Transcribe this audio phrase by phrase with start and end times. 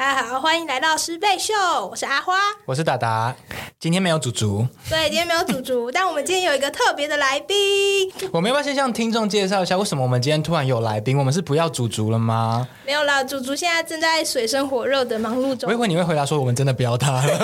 [0.00, 1.52] 大家好，欢迎来到十倍秀，
[1.90, 2.32] 我是阿花。
[2.64, 3.36] 我是达达，
[3.78, 8.10] 今天没有祖祖，对，今天没有祖祖， 但我们今天有一个特别的来宾。
[8.32, 11.18] 我们要不要先向听众介绍一下，为什么我们今天突然有来宾？
[11.18, 12.66] 我们是不要祖祖了吗？
[12.86, 15.76] 没有啦，祖祖现在正在水深火热的忙碌中我以。
[15.76, 17.38] 为你会回答说我们真的不要他了，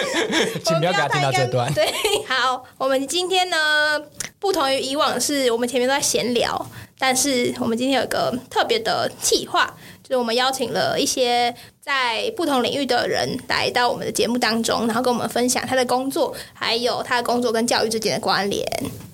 [0.64, 1.70] 请不要给他听到这段。
[1.74, 1.92] 对，
[2.26, 4.00] 好，我们今天呢，
[4.38, 6.66] 不同于以往是，我们前面都在闲聊，
[6.98, 9.74] 但是我们今天有一个特别的计划，
[10.08, 18.66] 就是我们邀请了一些在不同领域的人来到我们的节目当中，然后跟我们分享他的工作，还有他的工作跟教育之间的关联。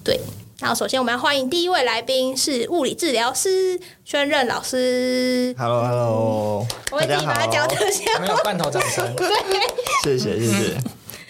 [0.05, 0.21] 对。
[0.61, 5.53] 然后，首先我们要欢迎第一位来宾是物理治疗师宣任老师。
[5.59, 8.21] Hello，Hello，我会自己把它教特我效。
[8.21, 9.05] 们有罐头掌声。
[9.19, 9.29] 对
[10.05, 10.77] 谢谢谢谢。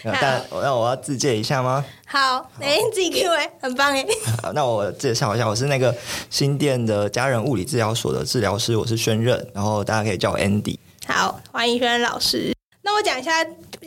[0.05, 1.85] 那但那我要自介一下吗？
[2.07, 4.07] 好，哎、你自己 Q 哎，很棒哎。
[4.53, 5.95] 那我介绍一下，我是那个
[6.29, 10.79] 新店的家人物理治疗所的治疗师，我是轩任，然后大家可以叫我 Andy。
[11.07, 12.55] 好，欢迎轩任老师。
[12.83, 13.33] 那我讲一下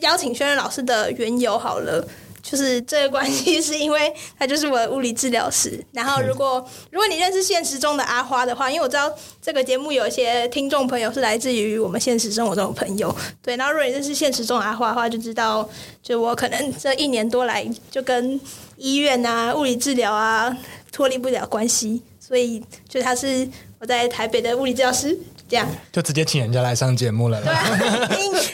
[0.02, 2.06] 邀请轩任老师的缘由好了。
[2.50, 5.78] 就是这个关系，是因为他就是我的物理治疗师。
[5.92, 13.58] 然后，如果如果你认识现实中的阿花的话，因为我知道这个节目有一些听众朋友是来自于我们现实生活中的朋友，对。
[13.58, 15.68] 然后，如果你认识现实中的阿花的话，就知道，
[16.02, 18.40] 就我可能这一年多来就跟
[18.78, 20.58] 医院啊、物理治疗啊
[20.90, 23.46] 脱离不了关系，所以就他是
[23.80, 25.68] 我在台北的物理治疗师，这样。
[25.92, 27.52] 就直接请人家来上节目了对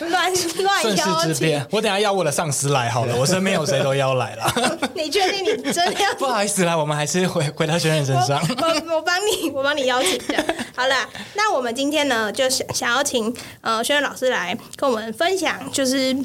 [0.10, 4.54] 乱乱顺邀请势之变，，我等下邀我的上司来好了，我身边有谁都邀来了。
[4.94, 6.14] 你确定你真的要？
[6.16, 8.40] 不好意思啦，我们还是回回到学员身上。
[8.40, 10.44] 我我我帮你，我帮你邀请这样。
[10.76, 10.96] 好了，
[11.36, 16.16] 那我们今天呢，就想想要请呃轩任老师来跟我们分享，就是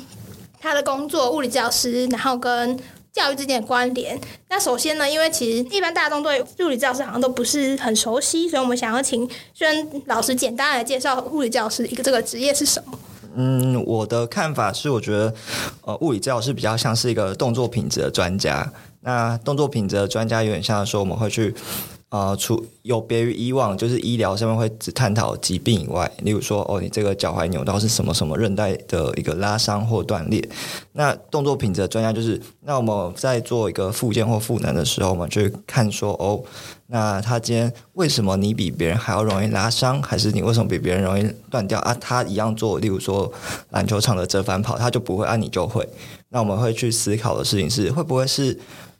[0.60, 2.78] 他的工作物理治疗师，然后跟
[3.18, 4.16] 教育之间的关联。
[4.48, 12.96] 那首先呢，因为其实一般大众对物理教师好像都不是很熟悉，所以我们想要请轩任老师简单来介绍物理教师一个这个职业是什么。
[13.34, 15.34] 嗯，我的看法是，我觉得
[15.82, 18.72] 呃，物理教师比较像是一个动作品质的专家。
[19.00, 21.54] 那动作品质的专家有点像说，我们会去
[22.10, 30.42] 呃，除有别于以往就是医疗上面会只探讨疾病以外，例如说哦，你这个脚踝扭到是什么什么韧带的一个拉伤或断裂。
[30.92, 36.42] 那动作品质的专家就是，那我们在做一个复健或赋能的时候，我们去看说哦，
[36.86, 41.94] 那他今天为什么你比别人还要容易拉伤，还是你为什么比别人容易断掉啊？
[42.00, 43.30] 他一样做，例如说
[43.70, 45.86] 篮球场的折返跑，他就不会，啊你就会。
[46.30, 48.58] 那我们会去思考的事情是，会不会是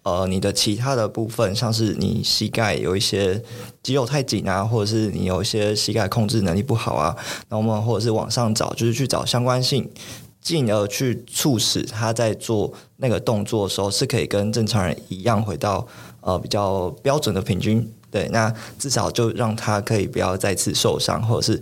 [0.09, 3.43] 呃你的其他的部分，像是你膝盖有一些
[3.83, 7.17] 肌肉太紧啊，或者是你有一些膝盖控制能力不好啊，
[7.49, 9.89] 那我们或者是往上找，就是去找相关性。
[10.41, 15.87] 进而去促使他在做那个动作的时候，是可以跟正常人一样回到
[16.23, 17.87] 呃比较标准的平均。
[18.11, 21.61] 对，那至少就让他可以不要再次受伤，或者是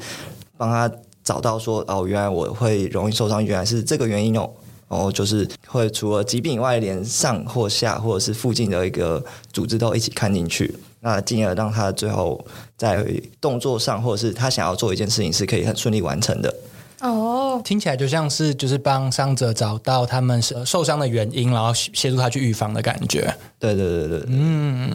[0.56, 0.88] 帮他
[1.24, 4.48] 找到说哦，原来我会容易受伤，原来是这个原因哦。
[4.88, 12.44] 然后就是会除了疾病以外，连上或下或者是附近的一个组织都一起看进去，那进而让他最后
[12.76, 13.04] 在
[13.40, 16.54] 动作上或者是他想要做一件事情是可以很顺利完成的。
[17.00, 23.34] 哦，听起来就像是就是帮伤者找到他们是受伤的原因，然后协助他去预防的感觉。
[23.58, 24.90] 对对对对，嗯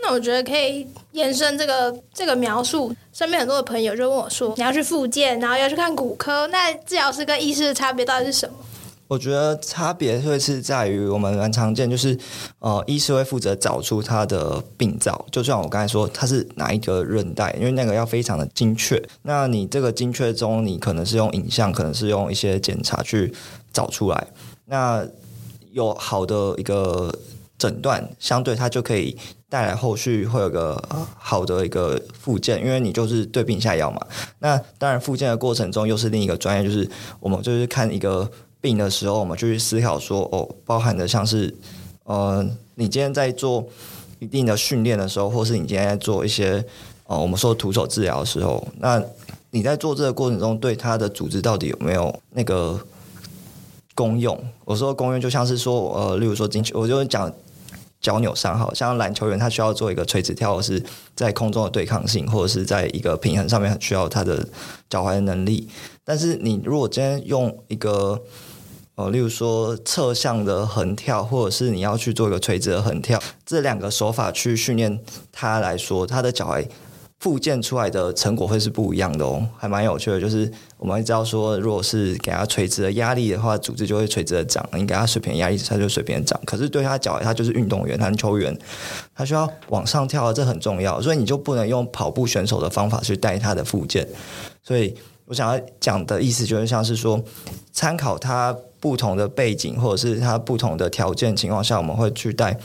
[0.00, 2.94] 那我觉得可以延伸这个这个描述。
[3.12, 8.54] 身边很多的朋友就问我说：“你要去复健，然后要去看骨科，那治疗师跟医师的差别到底是什么
[9.08, 12.16] 我觉得差别会是在于我们蛮常见，就是
[12.58, 19.02] 呃，医师会负责找出他的病灶，就像我刚才说，他是哪一个韧带，因为那个要非常的精确。
[19.22, 23.32] 那你这个精确中，你可能是用影像，可能是用一些检查去
[23.72, 24.28] 找出来。
[24.66, 25.02] 那
[25.72, 27.12] 有好的一个
[27.56, 29.16] 诊断，相对它就可以
[29.48, 30.82] 带来后续会有个、
[31.16, 34.06] 好的一个复健，因为你就是对病下药嘛。
[34.40, 36.88] 那当然，复健的过程中又是另一个专业，就是
[37.20, 38.30] 我们就是看一个
[38.60, 41.54] 病的时候，我们就去思考说，哦，包含的像是
[42.04, 43.66] 呃，你今天在做
[44.18, 46.64] 一定的训练的时候，或是你今天在做一些
[47.06, 49.02] 呃，我们说徒手治疗的时候，那
[49.50, 52.78] 你在做这个过程中，对他的组织到底有没有那个
[53.94, 54.38] 功用？
[54.64, 57.32] 我说功用就像是说，呃，例如说进去，我就讲
[58.00, 60.82] 脚扭伤，好像篮球员他需要做一个垂直跳，是
[61.16, 64.46] 在空中的对抗性，或者是在一个平衡上面很需要他的
[64.90, 65.68] 脚踝的能力。
[66.04, 68.22] 但是你如果今天用一个
[68.98, 73.16] 呃，例如说侧向的横跳，或者是你要去做一个垂直的横跳，
[73.46, 74.98] 这两个手法去训练
[75.30, 76.66] 他来说，他的脚踝
[77.20, 80.20] 复健出来的成果会是不一样的哦，还蛮有趣的。
[80.20, 86.40] 就是我们会知道说，如果是给他垂直的压力的话，组织就会垂直的长；你给他水平压力，它就水平的长。
[86.44, 88.52] 可是对他脚踝，他就是运动员，他球员，
[89.14, 91.00] 他需要往上跳，这很重要。
[91.00, 94.08] 所以你就不能用跑步选手的方法去带他的复健。
[94.64, 94.92] 所以
[95.28, 97.22] 我想要讲的意思就是像是说，
[97.70, 102.58] 参考他不同的背景或者是他不同的条件情况下，我们会去带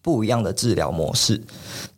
[0.00, 1.40] 不一样的治疗模式。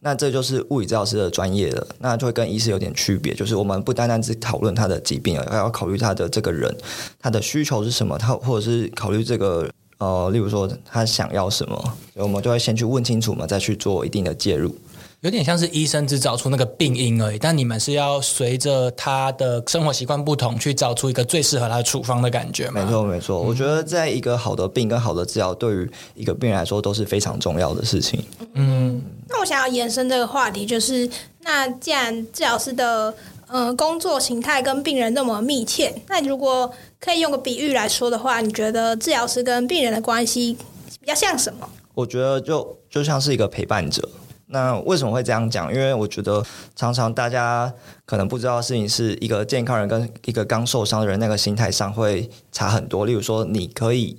[0.01, 6.75] 那这就是物理治疗师的专业了，那就会跟医师有点区别，就是我们不单单只讨论他的疾病，还要考虑他的这个人，
[7.21, 9.69] 他的需求是什么，他或者是考虑这个
[9.99, 14.75] 呃，例如说他想要什么，我们就会先去问清楚嘛，再去做一定的介入。
[15.23, 22.85] 有点像是医生只找出那个病因而已，但你们是要随着他的生活习惯不同，去找出一个最适合他的处方的感觉吗？
[22.85, 23.41] 没错，没错。
[23.41, 28.23] 我觉得在一个好的病跟好的治疗，对于一个病人来说都是非常重要的事情。
[28.53, 31.09] 嗯，那我想要延伸这个话题，就是
[31.41, 33.13] 那既然治疗师的
[33.49, 36.71] 呃工作形态跟病人那么密切，那如果
[37.01, 40.57] 可以用个比喻来说的话，你觉得治疗师跟病人的关系
[41.01, 41.67] 比较像什么？
[41.95, 44.07] 我觉得就就像是一个陪伴者。
[44.49, 45.75] 那为什么会这样讲？
[45.75, 46.41] 因为我觉得
[46.77, 47.73] 常常大家
[48.05, 53.05] 可能不知道事情，是一个健康人跟一个刚受伤的人那个心态上会差很多。
[53.05, 54.17] 例如说，你可以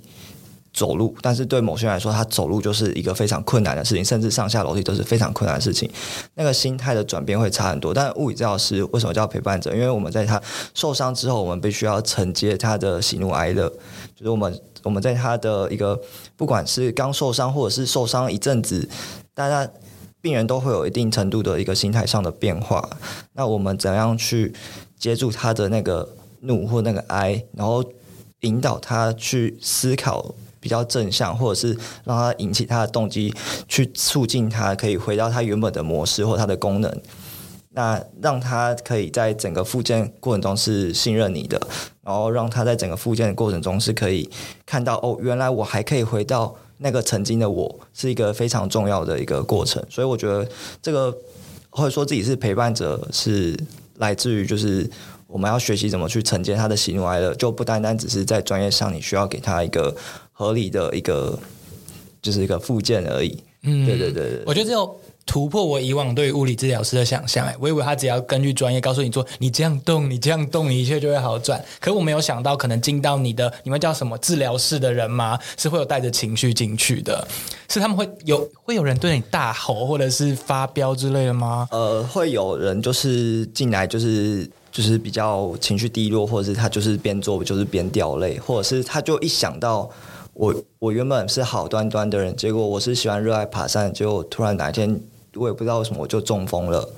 [0.74, 5.90] 走路，但是对某些人来说，他走路就是一个非常困难的事情，甚至上下楼梯都是非常困难的事情。
[6.34, 7.94] 那个心态的转变会差很多。
[7.94, 9.74] 但物理治疗师为什么叫陪伴者？
[9.74, 10.38] 因为我们在他
[10.74, 13.66] 受伤之后，我们必须要承接他的喜怒哀乐，
[14.14, 15.98] 就是我们我们在他的一个
[16.36, 18.86] 不管是刚受伤或者是受伤一阵子，
[19.32, 19.66] 大家。
[20.20, 22.88] 病人都会有一定程度的一个心态上的变化，
[23.34, 24.52] 那我们怎样去
[24.98, 26.08] 接住他的那个
[26.40, 27.84] 怒或那个哀，然后
[28.40, 33.32] 引导他去思考比较正向，或者是让他引起他的动机，
[33.68, 37.00] 去促进他可以回到他原本的模式或他的功能，
[37.70, 41.60] 那让他可以在整个复健过程中是信任你的，
[42.02, 44.28] 然后让他在整个复健的过程中是可以
[44.66, 46.56] 看到哦，原来我还可以回到。
[46.78, 50.48] 那个曾经的我是一个非常重要的一个过程，所以我觉得
[50.80, 51.16] 这个
[51.70, 53.58] 或者说自己是陪伴者，是
[53.96, 54.88] 来自于就是
[55.26, 59.94] 我们要学习怎么去承接他的喜怒哀乐，就不单单只是在专业上你需要给他一个
[60.32, 61.38] 合理的一个
[62.22, 63.42] 就是一个附件而已。
[63.62, 64.96] 嗯，对对对对，我觉得这种。
[65.28, 71.62] 突破我以往对物理治疗师的想象，哎，我以为他只要根据专业告诉你说，你这样动，你这样动，一切就会好转。
[71.78, 75.38] 可我没有想到，可能进到你的，你们叫什么治疗室的人吗？
[75.58, 77.28] 是会有带着情绪进去的，
[77.68, 81.68] 是他们会有会有人对你大吼或者是发飙之类的吗？
[81.70, 89.90] 呃，会有人就是进来就是就是比较情绪低落，或者是他就是边做就是边掉泪，或者是他就一想到
[90.32, 94.98] 我我原本是好端端的人，结果我是喜欢热爱爬山，结果突然哪一天。
[95.38, 96.88] 我也不知道为什么我就中风了，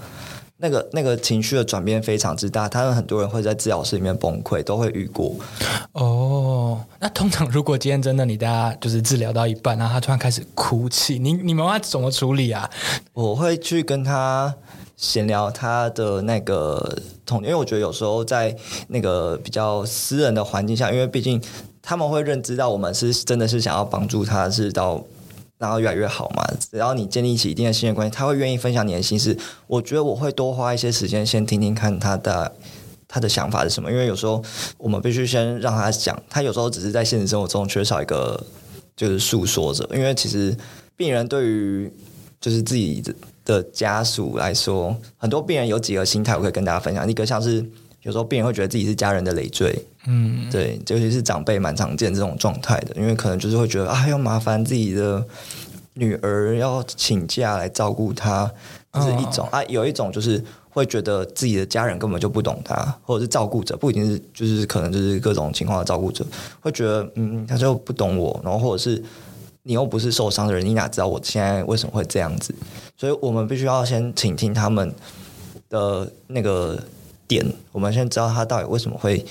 [0.56, 5.34] 那个那个情绪的转变非常之大，他们很多人会在治疗室里面崩溃，都会遇过。
[5.92, 12.68] 哦，那通常如果今天真的你大家就是治疗到一半，然后他突然开始哭泣，你你们要怎么处理啊？
[13.12, 14.54] 我会去跟他
[14.96, 18.54] 闲聊他的那个痛，因为我觉得有时候在
[18.88, 21.40] 那个比较私人的环境下，因为毕竟
[21.80, 25.02] 他们会认知到我们是真的是想要帮助他，是到。
[25.60, 29.36] 然后越来越好嘛，只要你建立起一定的信任关系，他会愿意分享你的心事。
[29.66, 32.50] 我觉得我会多花一些时间，先听听看他的
[33.06, 33.92] 他的想法是什么。
[33.92, 34.42] 因为有时候
[34.78, 38.42] 我们必须先让他讲，他有时候只是在现实生活中缺少一个
[38.96, 39.86] 就是诉说者。
[39.92, 40.56] 因为其实
[40.96, 41.92] 病人对于
[42.40, 43.14] 就是自己的
[43.44, 47.06] 的家属来说，很多病人有几个心态，我可以跟大家分享。
[47.06, 47.62] 一个像是
[48.02, 49.84] 有时候病人会觉得自己是家人的累赘。
[50.06, 55.22] 嗯，对，尤其是长辈蛮常见这种状态的，因为可能就是会觉得啊，要麻烦自己的
[55.94, 58.50] 女儿要请假来照顾她，
[58.92, 59.62] 这是一种啊。
[59.64, 66.24] 有一种就是会觉得自己的家人根本就不懂她，或者是照顾者不一定是，就是可能就是各种情况的照顾者
[66.60, 69.02] 会觉得，嗯，他就不懂我，然后或者是
[69.64, 72.54] 你又不是受伤的人，你哪知道我现在为什么会这样子？
[72.96, 74.90] 所以我们必须要先倾听他们
[75.68, 76.82] 的那个
[77.30, 79.24] 点，我们先知道他到底为什么会。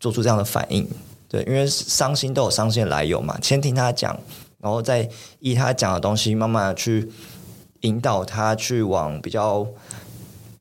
[0.00, 0.88] 做出这样的反应，
[1.28, 3.36] 对，因为伤心都有伤心的来由嘛。
[3.42, 4.16] 先听他讲，
[4.60, 5.08] 然后再
[5.40, 7.10] 依他讲的东西，慢慢的去
[7.80, 9.66] 引导他去往比较，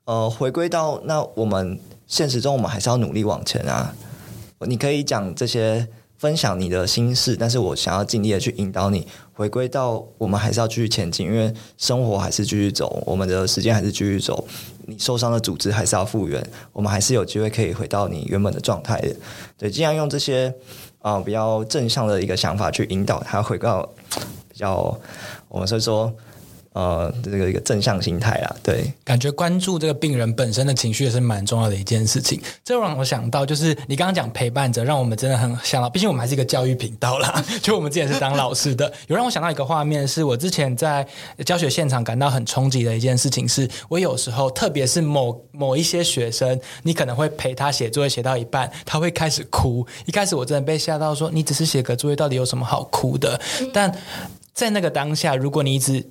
[0.06, 3.94] 呃，回归到那我们现实中，我们还是要努力往前啊。
[4.62, 5.88] 你可以讲这些。
[6.18, 14.44] 分享你的心事，但是我想要尽力的去引导你回归到我们还是要继续前进，因为生活还是继续走，我们的时间还是继续走，
[14.88, 19.16] 你受伤的组织还是要复原，我们还是有机会可以回到你原本的状态的。
[19.58, 20.52] 对，尽量用这些
[21.00, 23.88] 啊比较正向的一个想法去引导他回到
[24.50, 25.00] 比较，
[25.50, 26.12] 我们是说。
[26.78, 28.56] 呃这个一个正向心态啊。
[28.62, 32.40] 对，感觉关注这个病人本身的情绪也是蛮重要的一件事情。
[32.64, 41.08] 这让我想到，就是你刚刚讲陪伴者，让我们真的很想到，毕竟我们还是一个教育频道啦， 就我们之前是当老师的，有让我想到一个画面，是我之前在
[41.46, 49.86] 教学现场感到很冲击的一件事情，是我有时候，特别是某某一些学生，你可能会陪他写作业写到一半，他会开始哭。
[50.06, 53.40] 一开始我真的被吓到，说你只是写个作业，到底有什么好哭的？
[53.74, 53.92] 但
[54.54, 56.04] 在那个当下，如果你一直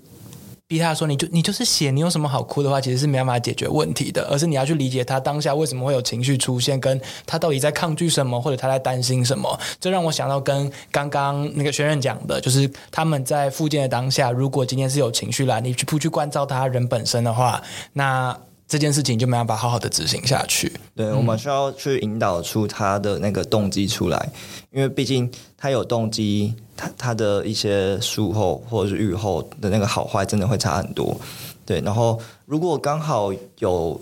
[0.68, 9.58] 逼他说，你就你就是写，你有什么好哭的话，其实是没办法解决问题的，而是你要去理解他当下为什么会有情绪出现，跟他到底在抗拒什么，或者他在担心什么。
[9.78, 18.36] 这让我想到跟刚刚那个学员讲的，就是他们在附近的当下，如果今天是有情绪来，你去不去关照他人本身的话，那
[18.68, 20.72] 这件事情就没办法好好的执行下去。
[20.94, 24.28] 对，我们需要去引导出他的那个动机出来，
[24.72, 31.16] 因为毕竟他有动机，他他的一些术后或者是愈后的那个好坏真的会差很多。
[31.64, 34.00] 对，然后如果刚好有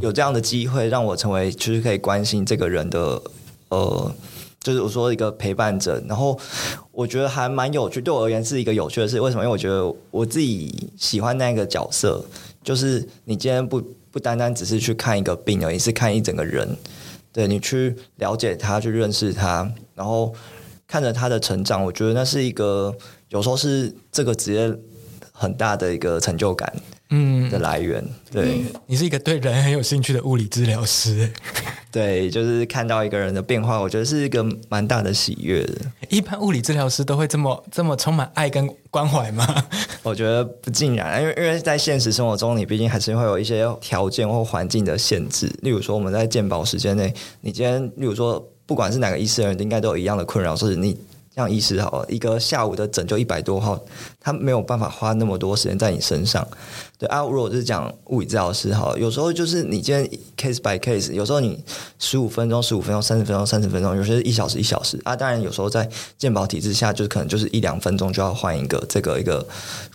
[0.00, 3.20] 有这样的机会，让我成为就是可以关心这个人的
[3.68, 4.12] 呃，
[4.60, 6.38] 就是我说一个陪伴者，然后
[6.92, 9.20] 我觉得还蛮有趣，对我而言是一个有趣的事。
[9.20, 9.42] 为什么？
[9.42, 12.24] 因为我觉得我自己喜欢那个角色，
[12.62, 13.82] 就是你今天不。
[14.12, 16.68] 不单单只是去看一个病而已，是看一整个人。
[17.32, 20.34] 对你去了解他，去认识他，然后
[20.88, 22.92] 看着他的成长，我觉得那是一个
[23.28, 24.76] 有时候是这个职业
[25.30, 26.74] 很大的一个成就感。
[27.12, 31.28] 嗯，的来源，对你是一个对人很有兴趣的物理治疗师，
[31.90, 35.74] 对，就是看到一个人的变化，我觉得是一个蛮大的喜悦的。
[36.08, 39.44] 一般物理治疗师都会这么这么充满爱跟关怀吗？
[40.04, 45.52] 我觉得不尽然，因为因为在现实生活中，你毕竟还是会有一些条件或环境的限制。
[45.62, 50.96] 例如说，我们在健保时间内，你今天，例如说，不管是哪个医师人，应该都有一样的困扰，就是你。
[51.40, 53.80] 像医师好，一个下午的诊就一百多号，
[54.20, 56.46] 他没有办法花那么多时间在你身上。
[56.98, 60.06] 对啊，如果是讲物理治疗师好，有时候就是你今天
[60.36, 61.64] case by case，有时候你
[61.98, 65.16] 十五分钟、十五分钟、三十分钟、三十分钟，有些一小时一小时啊。
[65.16, 69.46] 当然，有时候在健保体制下，就是可能就是一两分钟就要换一个这个一个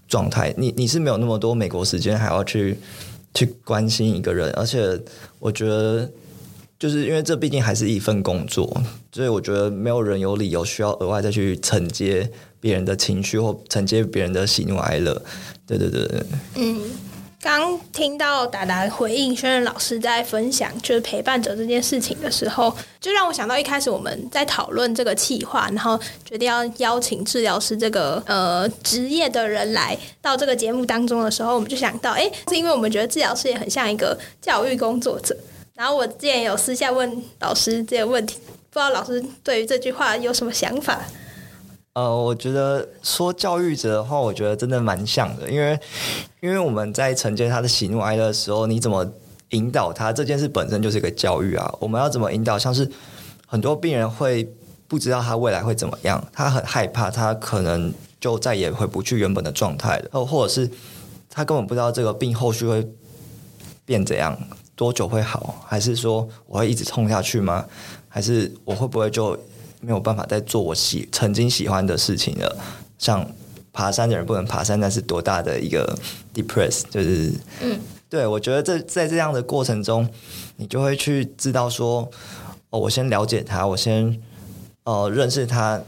[0.08, 0.52] 状态。
[0.58, 2.80] 你你是没有那么多美国时间，还要去
[3.36, 5.00] 去关心一个人，而且
[5.38, 6.10] 我觉得。
[6.78, 8.70] 就是因为这毕竟还是一份工作，
[9.12, 12.30] 所以我觉得没有人有理由需要额外再去承接
[12.60, 15.22] 别人的情绪或承接别人的喜怒哀乐。
[15.66, 16.24] 对对对对，
[16.56, 16.82] 嗯，
[17.42, 35.36] 刚听到达达回应轩任老师在分享就是陪伴者这件事情的时候，就让我想到一开始我们在讨论这个企划，然后决定要邀请治疗师这个呃职业的人来到这个节目当中的时候，我们就想到，哎，是因为我们觉得治疗师也很像一个教育工作者。
[35.76, 38.40] 然后我之前有私下问老师这些问题，
[38.70, 41.02] 不知道老师对于这句话有什么想法？
[41.92, 45.78] 呃，我觉得说教育者的话，我觉得真的蛮像的，因为
[46.40, 49.06] 因为我们在承接他的喜怒哀乐的时候，你怎么
[49.50, 51.74] 引导他这件事本身就是一个教育啊。
[51.80, 52.58] 我们要怎么引导？
[52.58, 52.90] 像是
[53.46, 54.50] 很多病人会
[54.88, 60.70] 不知道他未来会怎么样，他很害怕，他可能就再也回不去原本的状态了，或或者是
[61.30, 62.88] 他根本不知道这个病后续会
[63.86, 64.38] 变怎样。
[64.76, 65.64] 多久会好？
[65.66, 67.66] 还是说我会一直痛下去吗？
[68.10, 69.38] 还是我会不会就
[69.82, 72.58] 没有办法再做我喜曾经喜欢的事情了？
[72.98, 73.26] 像
[73.74, 75.98] 爬山的人不能爬山，那是多大的一个
[76.34, 76.84] depress？
[76.90, 77.80] 就是嗯，
[78.10, 80.08] 对我觉得这在这样的过程中，
[80.56, 82.10] 你就会去知道说，
[82.70, 84.22] 哦，我先了解他，我先
[84.86, 85.82] 呃认识他。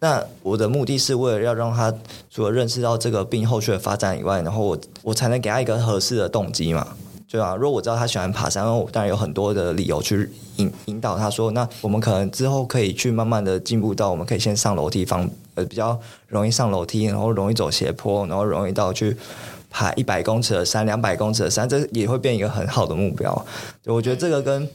[0.00, 1.92] 那我的目的是为了要让他
[2.30, 6.86] 除了认识到这个病后续的发展以外，然后我我才能给他一个合适的动机嘛。
[7.34, 15.98] 对啊，如果我知道他喜欢爬山，我当然有很多的理由去引引导他说，那我们可能之后可以去慢慢的进步到，我们可以先上楼梯方呃比较
[16.28, 19.16] 容易上楼梯，然后容易走斜坡，然后容易到去
[19.68, 23.44] 爬一百公尺的山、两百公尺的山，这也会变一个很好的目标。
[23.86, 24.68] 我觉得这个跟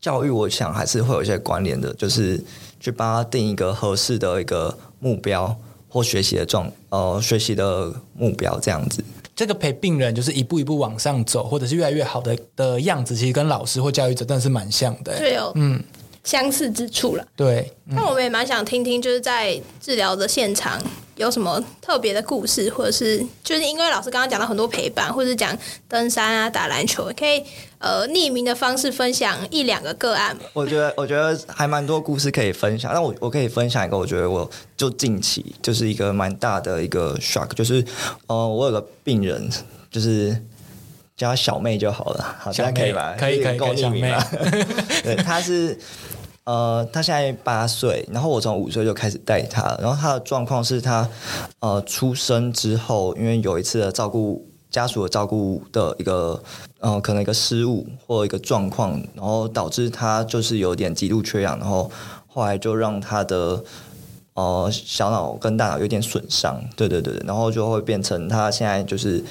[0.00, 2.42] 教育，我想还是会有一些关联的，就是
[2.80, 5.56] 去帮他定一个合适的一个目标
[5.88, 9.04] 或学习的状呃学习的目标这样子。
[9.38, 15.16] 这个陪病人就是一步一步往上走，或者是越来越好的的样子，其实跟老师或教育者真的是蛮像的。
[15.16, 15.80] 对哦，嗯，
[16.24, 17.24] 相似之处了。
[17.36, 20.82] 对，那我们也蛮想听听，就是在治疗的现场。
[21.14, 25.56] 有什么特别的故事，或者是就是因为老师刚刚讲到很多陪伴，或者是讲
[25.88, 27.42] 登山啊、打篮球，可以
[27.78, 30.36] 呃匿名的方式分享一两个个案。
[30.52, 37.84] 我觉得我觉得还蛮多故事可以分享，那我我可以分享一个，我觉得我就近期就是一个蛮大的一个 shock，就是
[38.26, 39.48] 呃我有个病人，
[39.90, 40.36] 就是
[41.16, 43.14] 叫小妹就好了，好，这样可以吧？
[43.18, 44.14] 可以可以，够小妹。
[45.02, 45.78] 对，她是。
[46.44, 51.06] 呃，她现在八岁，然后我从五岁就开始带她，然后她的状况是她
[51.60, 56.42] 呃出生之后，因为有一次的照顾家属的照顾的一个
[56.80, 61.90] 呃可能一个失误或一个状况，然后导致他就是有点极度缺氧，然后
[62.26, 63.62] 后来就让他的
[64.34, 69.24] 呃小脑跟大脑有点损伤，对对对，然后就会变成他现在就是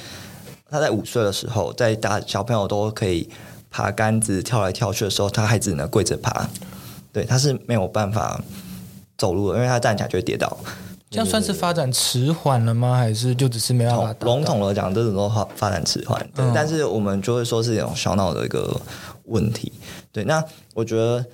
[0.70, 3.30] 他在五岁的时候，在大小朋友都可以
[3.70, 6.50] 爬杆子跳来跳去的时候，他还只能跪着爬。
[7.14, 8.42] 对，他是没有办法
[9.18, 10.58] 走路的，因为他站起来就会跌倒。
[11.10, 12.98] 这样算是发展迟缓了吗？
[12.98, 14.14] 还是就只是没办法？
[14.22, 16.20] 笼统的讲，这种都发发展迟缓。
[16.36, 18.80] 对，但是我们就会说是一种小脑的一个
[19.24, 19.72] 问题。
[20.12, 21.26] 对，那我觉得，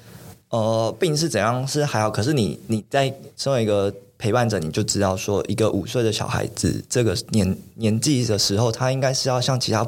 [0.50, 9.88] 呃，病是怎样是还好，可是你你在身为一个陪伴者，你就知道说，一个五岁的小孩子这个年年纪的时候，他应该是要像其他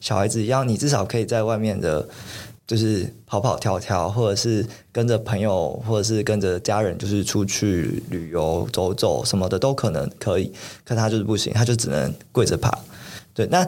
[0.00, 2.08] 小孩子一样，你至少可以在外面的。
[2.68, 10.52] 就是跑跑跳跳，或者是跟着朋友，或者是跟着家人，就是出去旅游走走什么的都可能可以。
[10.84, 12.70] 可他就是不行，他就只能跪着爬。
[13.32, 13.66] 对，那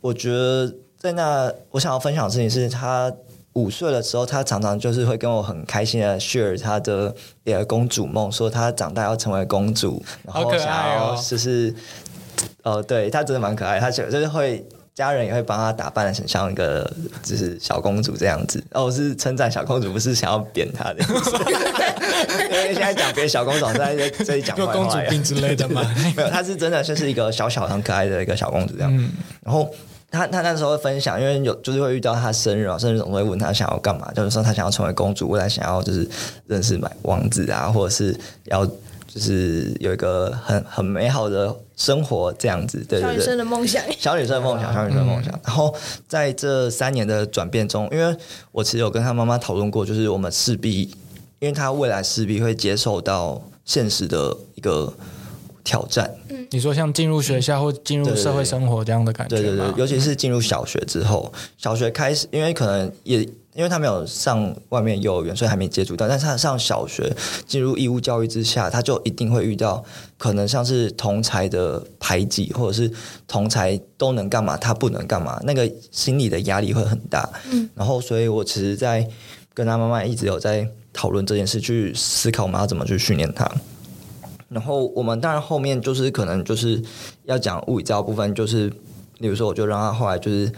[0.00, 3.12] 我觉得在那，我想要分享的事情是他
[3.52, 11.74] 五岁的时候，他常常就是会跟我很开心的 share 他的个公主梦，说他长大要成为公主，然后想要就是
[12.62, 14.66] 呃，对他真的蛮可爱，他就就是会。
[14.94, 16.90] 家人也会帮她打扮的很像一个
[17.22, 20.96] 就是小公主这样子，哦，是称赞小公主，不是想要贬她的。
[22.50, 25.82] 因为现在讲别的小公主在这里讲公主病之类的嘛。
[26.16, 28.92] 没有，她是真的就是一个小小很可爱的一个小公主这样。
[29.42, 29.68] 然后
[30.10, 36.06] 她她那时候分享，因为有就是会遇到她生日啊，生日总会问她想要干嘛，就是说她想要成为公主，未来想要就是
[36.46, 38.68] 认识买王子啊，或者是要。
[39.12, 45.32] 就是有一个很很美好的生活这样子，对对对，小女生的梦想，小女生的梦想，小女生的梦想。
[45.44, 45.74] 然后
[46.06, 48.16] 在这三年的转变中，因为
[48.52, 50.82] 我其实有跟她妈妈讨论过，就是我们势必，
[51.40, 54.92] 因为她未来势必会接受到现实的一个
[55.70, 56.10] 挑战。
[56.30, 63.28] 嗯，你说像进入学校或进入社会生活这样的感觉，对对对，尤其是进入小学之后，小学开始，因为可能也。
[63.52, 66.06] 因为他没有上外面幼儿园，所以还没接触到。
[66.06, 67.12] 但是他上小学，
[67.48, 69.84] 进入义务教育之下，他就一定会遇到
[70.16, 72.88] 可能像是同才的排挤，或者是
[73.26, 77.28] 同才都能干嘛，他不能干嘛，那个心理的压力会很大。
[77.50, 79.06] 嗯，然后所以我其实，在
[79.52, 83.50] 跟他妈妈一直有在讨论这件事，去思考我们要怎么去训练他。
[84.50, 86.82] 然后我们当然后面就是可能就是
[87.24, 88.68] 要讲物理教部分，就是
[89.20, 90.52] 例如说，我就让他后来就是。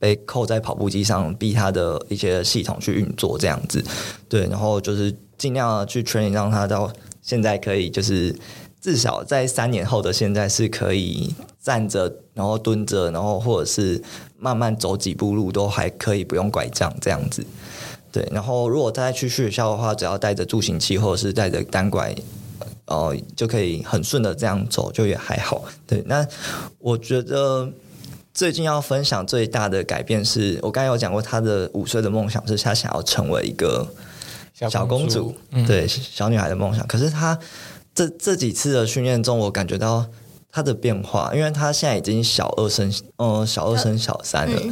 [0.00, 3.84] 被扣在跑步机上，逼他的一些系统去运作，这样子，
[4.30, 6.90] 对，然后就是尽量去训练让他到
[7.20, 8.34] 现在可以，就是
[8.80, 14.02] 至少在三年后的现在是可以站着，然后蹲着，然后或者是
[14.38, 17.44] 慢慢走几步路都还可以不用拐杖这样子，
[18.10, 22.16] 对，然后如果再去学校的话，只要带着助行器或者是带着单拐，
[22.90, 25.64] 哦，就可以很顺的这样走，就也还好。
[25.86, 26.26] 对，那
[26.78, 27.72] 我觉得。
[28.32, 33.84] 最近要分享最大的改变是我刚才有讲过，他的五岁的梦想是他想要成为一个
[34.54, 35.34] 小公主，
[35.66, 36.86] 对小女孩的梦想。
[36.86, 37.36] 可是他
[37.92, 40.06] 这这几次的训练中，我感觉到
[40.48, 44.62] 他的变化，因为他现在已经小二升，嗯，小二升小三了。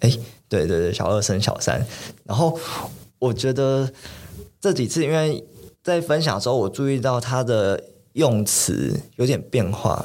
[0.00, 0.10] 哎，
[0.48, 1.86] 对对对，小二升小三。
[2.24, 2.58] 然后
[3.20, 3.88] 我觉得
[4.60, 5.42] 这几次，因为
[5.86, 7.80] 在分享的时候，我注意到他的
[8.14, 10.04] 用词有点变化。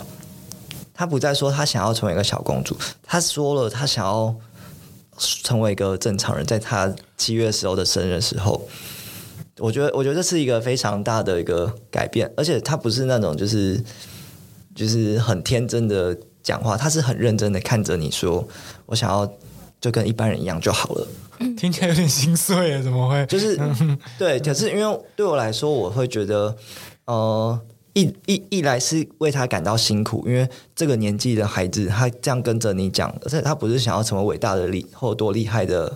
[0.94, 4.36] 他不再说他想要成为一个小公主，他说了他想要
[5.17, 6.46] 成为一个正常人。
[6.46, 8.70] 在他七月时候的生日时候，
[9.58, 13.84] 我觉得我觉得这是一个非常大的一个改变，而且他不是那种就是
[14.76, 18.48] 就是很天真的讲话，他是很认真的看着你说，
[18.86, 19.28] 我想要
[19.82, 21.08] 就跟一般人一样就好了。
[21.58, 23.26] 听起来有点心碎啊，怎么会？
[23.26, 23.60] 就是
[24.17, 26.56] 对，可是因为对我来说，我会觉得
[27.06, 27.60] 呃。
[27.94, 35.94] 一一一来是为他感到辛苦，因为这个年纪的孩子，他这样跟着你讲，而且他不是想要成为伟大的厉或多厉害的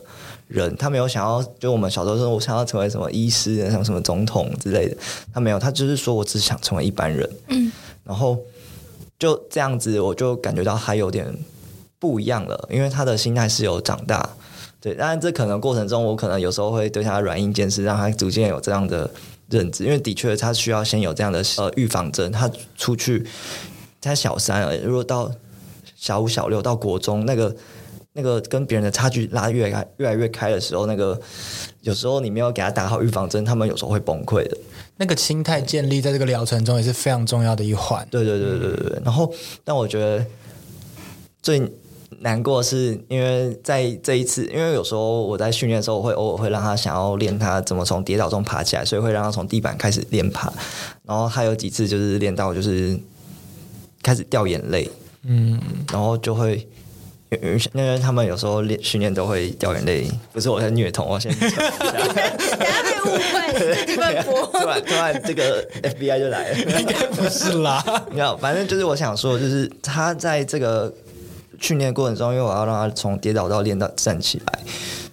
[0.50, 4.98] 人，他没有想要，就我们小时候说我想要成为什么医师，像什么总统之类的，
[5.34, 7.30] 他没有，他就是说我只想成为一般人。
[7.48, 7.72] 嗯，
[8.04, 8.38] 然后
[9.18, 11.34] 就这样子，我就感觉到他有点
[12.06, 14.30] 不一样了，因为他的心态是有长大。
[14.80, 19.10] 对，当然这可能过程中，我可能有时候会对他软硬兼施，让他逐渐有这样的。
[19.48, 22.32] 认知，因为的确他需要先有这样的呃预防针。
[22.32, 23.24] 他出去，
[24.02, 25.32] 他小三，如果到
[25.96, 27.56] 小五、小六到国中，那个
[28.14, 31.22] 那个跟别人的差距拉越开越来越开的时候，那个
[31.82, 34.58] 有时候你没有给他打好预防针，他们有时候会崩溃的。
[34.98, 38.06] 那个心态建立在这个疗程中也是非常重要的一环。
[38.10, 39.02] 对对对对对对。
[39.06, 39.32] 然后，
[39.64, 40.26] 但我觉得
[41.44, 41.72] 最
[42.20, 50.52] 难过，是因为在这一次，因为有时候我在训练的时候，我会偶尔会让他想要练他怎么从跌倒中爬起来，所以会让他从地板开始练爬。
[51.04, 52.98] 然后他有几次就是练到就是
[54.02, 54.90] 开始掉眼泪，
[55.24, 55.60] 嗯，
[55.92, 56.68] 然后就会。
[57.74, 61.70] 因为他们有时候练训练都会掉眼泪，不是我在虐童，我先讲一下。
[61.70, 61.86] 等
[62.66, 64.46] 下被误会，这几份播。
[64.46, 67.84] 突然突然这个 FBI 就来了，应该不是啦。
[68.14, 70.94] 没有，反正就是我想说，就是他在这个
[71.60, 74.60] 训练过程中，因为我要让他从跌倒到练到站起来，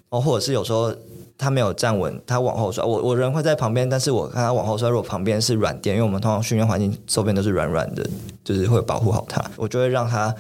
[0.09, 0.95] 哦，或者是有时候
[1.37, 8.09] 他没有站稳，他往后摔，我我人会在旁边，但是我看他往后摔，如果旁边是软垫，因为我们通常训练环境周边都是软软的，
[8.45, 10.35] 就是会保护好他，我就会让他。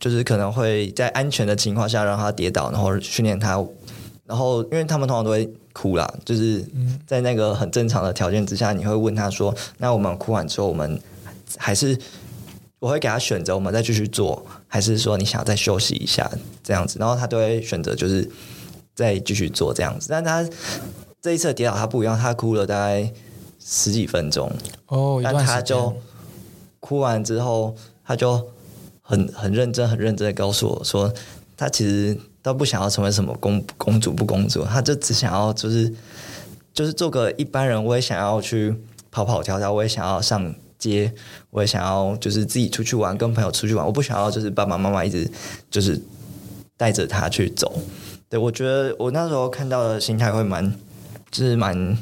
[0.00, 3.64] 就是可能会在安全的情况下让他跌倒，然后训练他，
[4.26, 6.62] 然后因为他们通常都会哭啦，就是
[7.06, 11.00] 在那个很正常的条件之下，你会问他说：“那我们哭完之后，我们
[11.56, 11.98] 还是
[12.84, 16.30] 我会给他选择，我们再继续做，还是说你想要再休息一下
[16.62, 18.28] 这样子？”然后他都会选择就是
[18.94, 20.08] 再继续做这样子。
[20.10, 20.46] 但他
[21.22, 23.10] 这一次跌倒他不一样，他哭了大概
[23.58, 24.52] 十几分钟
[24.88, 25.96] 哦，但他就
[26.80, 28.48] 哭完之后他就。
[29.06, 31.12] 很很认真，很认真的告诉我说，
[31.58, 35.92] 他其实都不想要成为什么公公主不公主，他就只想要就是
[36.72, 37.84] 就是做个一般人。
[37.84, 38.74] 我也想要去
[39.10, 40.54] 跑跑跳跳，我也想要上
[40.88, 41.12] 街，
[41.50, 43.84] 我也想要就是自己出去玩，跟朋友出去玩。
[43.84, 45.30] 我不想要就是爸爸妈妈一直
[45.70, 46.00] 就是
[46.76, 47.80] 带着他去走。
[48.28, 50.70] 对我觉得我那时候看到的心态会蛮
[51.30, 51.98] 就是蛮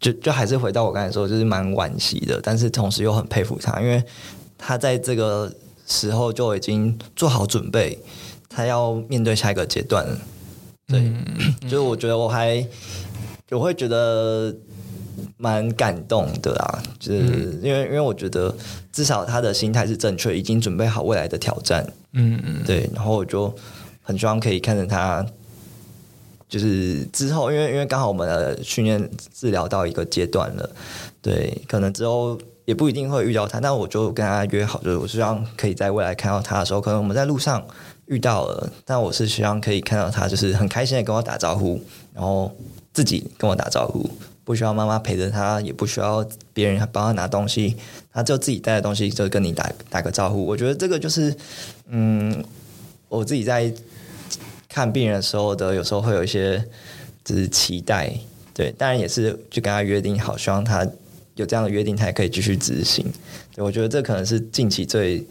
[0.00, 4.02] 就就还是回到我刚才说，就是蛮惋惜的，但是同时又很佩服他，因为
[4.58, 5.52] 他在这个。
[5.84, 7.98] 时候就已经做好准备，
[8.48, 10.06] 他要面对下一个阶段。
[10.86, 11.12] 对，
[11.62, 12.64] 就是我觉得我还
[13.50, 14.54] 我会觉得
[15.36, 18.54] 蛮感动的啦，就是因为因为我觉得
[18.92, 21.86] 至少他的心态是正确，已经准备好未来的挑战。
[22.12, 23.54] 嗯嗯，对，然后我就
[24.02, 25.24] 很希望可以看着他，
[26.48, 30.70] 就是之后，因为因为刚好我们的训练治疗到一个阶段了，
[31.20, 32.38] 对，可能之后。
[32.64, 37.60] 也不一定会遇到他，但我就跟他约好，就是我希望可以在未来看到他的时候，可能我们在路上
[38.06, 41.80] 遇到了，但我是希望可以看到他，就是很开心的跟我打招呼，
[42.14, 42.54] 然后
[42.94, 44.08] 自己跟我打招呼，
[44.44, 47.76] 不需要妈妈陪着他，也不需要别人帮他拿东西，
[48.12, 50.44] 他就自己带的东西就跟你打打个招呼。
[50.44, 51.34] 我觉得这个就是，
[51.88, 52.44] 嗯，
[53.08, 53.72] 我自己在
[54.68, 56.64] 看病人的时候的，有时候会有一些
[57.24, 58.12] 就是期待，
[58.54, 60.86] 对，当然也是就跟他约定好，希望他。
[61.36, 63.10] 有这样的约定，他也可以继续执行。
[63.56, 65.26] 我觉得这可能是近期最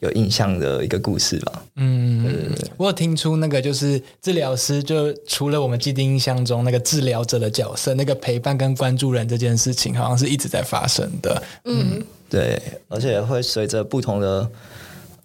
[0.00, 1.62] 有印象的一个故事吧。
[1.76, 11.42] 嗯，我有听出那个就是治疗师，就除了我们既定印象中那个治疗者的角色，那个陪伴跟关注人这件事情，好像是一直在发生的。
[11.64, 14.50] 嗯，对，而且会随着不同的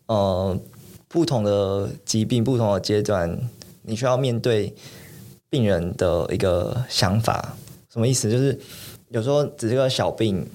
[0.05, 0.59] 呃
[1.07, 3.37] 不同的疾病、不同的阶段，
[3.81, 4.73] 你需要面对
[5.49, 7.57] 病人的一个想法。
[7.91, 8.29] 什么意思？
[8.29, 8.57] 就是。
[9.09, 10.45] 有时候只是个小病，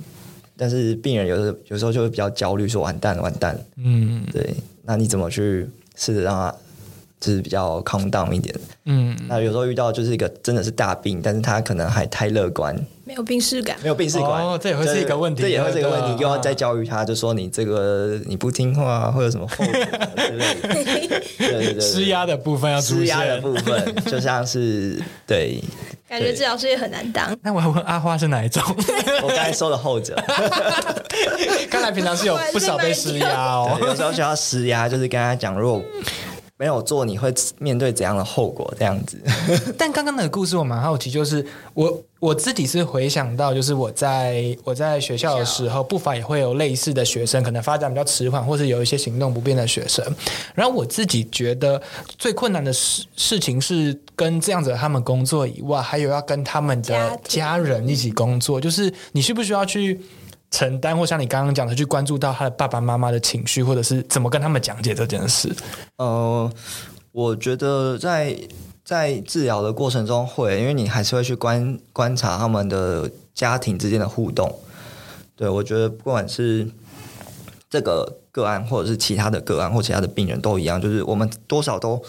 [0.61, 3.59] 但是病人有的有时候就会比较焦虑，说完蛋完蛋。
[3.79, 4.55] 嗯，对。
[4.85, 6.55] 那你怎么去试着让他
[7.19, 8.55] 就是比较 calm down 一点？
[8.85, 16.23] 嗯，那有时候遇到就是一个真的是大病，但是他可能还太乐观，没有病视感，没有病视感，哦，这也会是一个问题，这也会是一个问题。
[16.23, 20.69] 又要再教育他，就说你这个你不听话，会有什么后果之类的。
[21.39, 25.59] 对对对，施压的部分要施压的部分，就像是对。
[26.11, 27.35] 感觉治疗师也很难当。
[27.41, 28.61] 那我要问阿花是哪一种？
[29.23, 30.21] 我刚才说的后者。
[31.71, 33.79] 看来平常是有不少被施压哦。
[33.81, 35.81] 有时候需要施压，就是跟他讲，如果
[36.61, 38.71] 没有做，你会面对怎样的后果？
[38.79, 39.19] 这样子。
[39.79, 41.43] 但刚刚那个故事我蛮好奇，就是
[41.73, 50.05] 我我自己是回想到，就是我在我在学校的时候，不乏也会有类似的学生，可能发展比较迟缓，或是有一些行动不便的学生。
[50.55, 51.81] 然后我自己觉得
[52.19, 59.99] 最困难的事事情是跟这样子他们工作以外，还有要跟他们的家人一起工作，就是你需不需要去？
[60.51, 65.55] 承担，或像你刚刚讲的，去关注到他的爸爸妈妈的情绪，或者是怎么跟他们讲解这件事。
[65.97, 66.51] 呃，
[67.13, 68.37] 我觉得在
[68.85, 74.53] 在治疗的过程中会，因为你还是会去观观察他们的家庭之间的互动。
[75.37, 76.69] 对我觉得，不管是
[77.71, 82.03] 这个个案，或者是其他的个案，或其他的病人都一样，就是我们多少都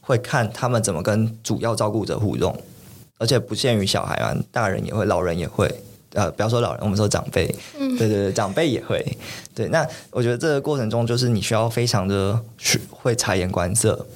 [0.00, 2.54] 会看他们怎么跟主要照顾者互动，
[3.18, 5.74] 而且不限于小孩啊，大人也会，老人也会。
[6.16, 7.46] 呃，不要说老人，我们说长辈，
[7.78, 9.04] 对对对，长辈也会。
[9.54, 14.06] 对，那我觉得这个过程中，就是你需要非常的去会察言观色。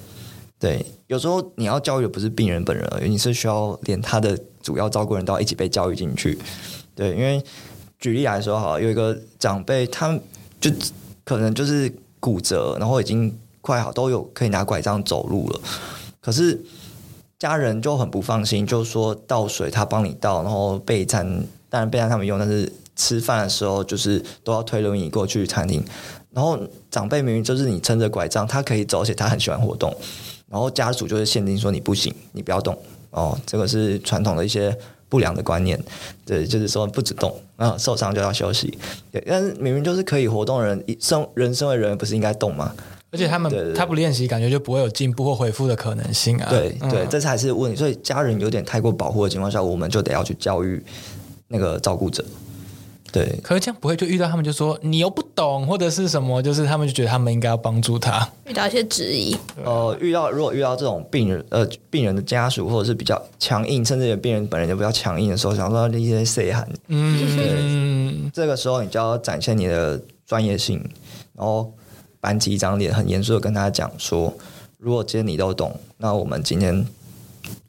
[0.59, 6.37] 对，有时候你要教育的不是病人本人而已，你是需要连他的主要照顾人都要一起被教育进去。
[6.95, 7.39] 对，因为
[7.99, 10.19] 举例来说，哈，有一个长辈，他
[10.59, 10.71] 就
[11.23, 15.61] 可能就是骨折，然后已经快好，都有可以拿拐杖走路了。
[16.19, 16.59] 可是
[17.41, 21.25] 家人就很不放心，就说倒水他帮你倒，然后备餐
[21.71, 25.83] 当然备餐他们用，但是吃饭的时候就是都要推轮椅过去餐厅。
[26.29, 26.55] 然后
[26.91, 29.91] 长辈明明就是你撑着拐杖，他可以走，而且他很喜欢活动。
[30.47, 32.77] 然后家属就是限定说你不行，你不要动
[33.09, 34.77] 哦，这个是传统的一些
[35.09, 35.83] 不良的观念。
[36.23, 38.77] 对，就是说不止动，啊，受伤就要休息。
[39.11, 42.71] 对，但是明明就是可以活动的人，生人生为人不是应该动吗？
[43.11, 46.47] 而且他们他不练习，感觉就不会有进步或回复的可能性啊。
[46.49, 47.77] 对嗯对，这才是问题。
[47.77, 50.81] 所以家人有点太过保护的情况下，我们就得要去教育
[51.47, 52.23] 那个照顾者。
[53.11, 58.25] 对，可是这样不会就遇到他们就说你又不懂或者是什么，就是他们就觉得他们应该要帮助他。
[58.47, 70.81] 遇到一些质疑，呃，遇到如果遇到这种病人，呃，病人的家属或者是比较强硬，甚至有病人本人就比较强硬的时候，想说那些 say 喊，嗯，这个时候你就要展现你的专业性，
[71.35, 71.69] 然后
[72.21, 74.33] 板起一张脸，很严肃的跟他讲说，
[74.77, 76.85] 如果今天你都懂，那我们今天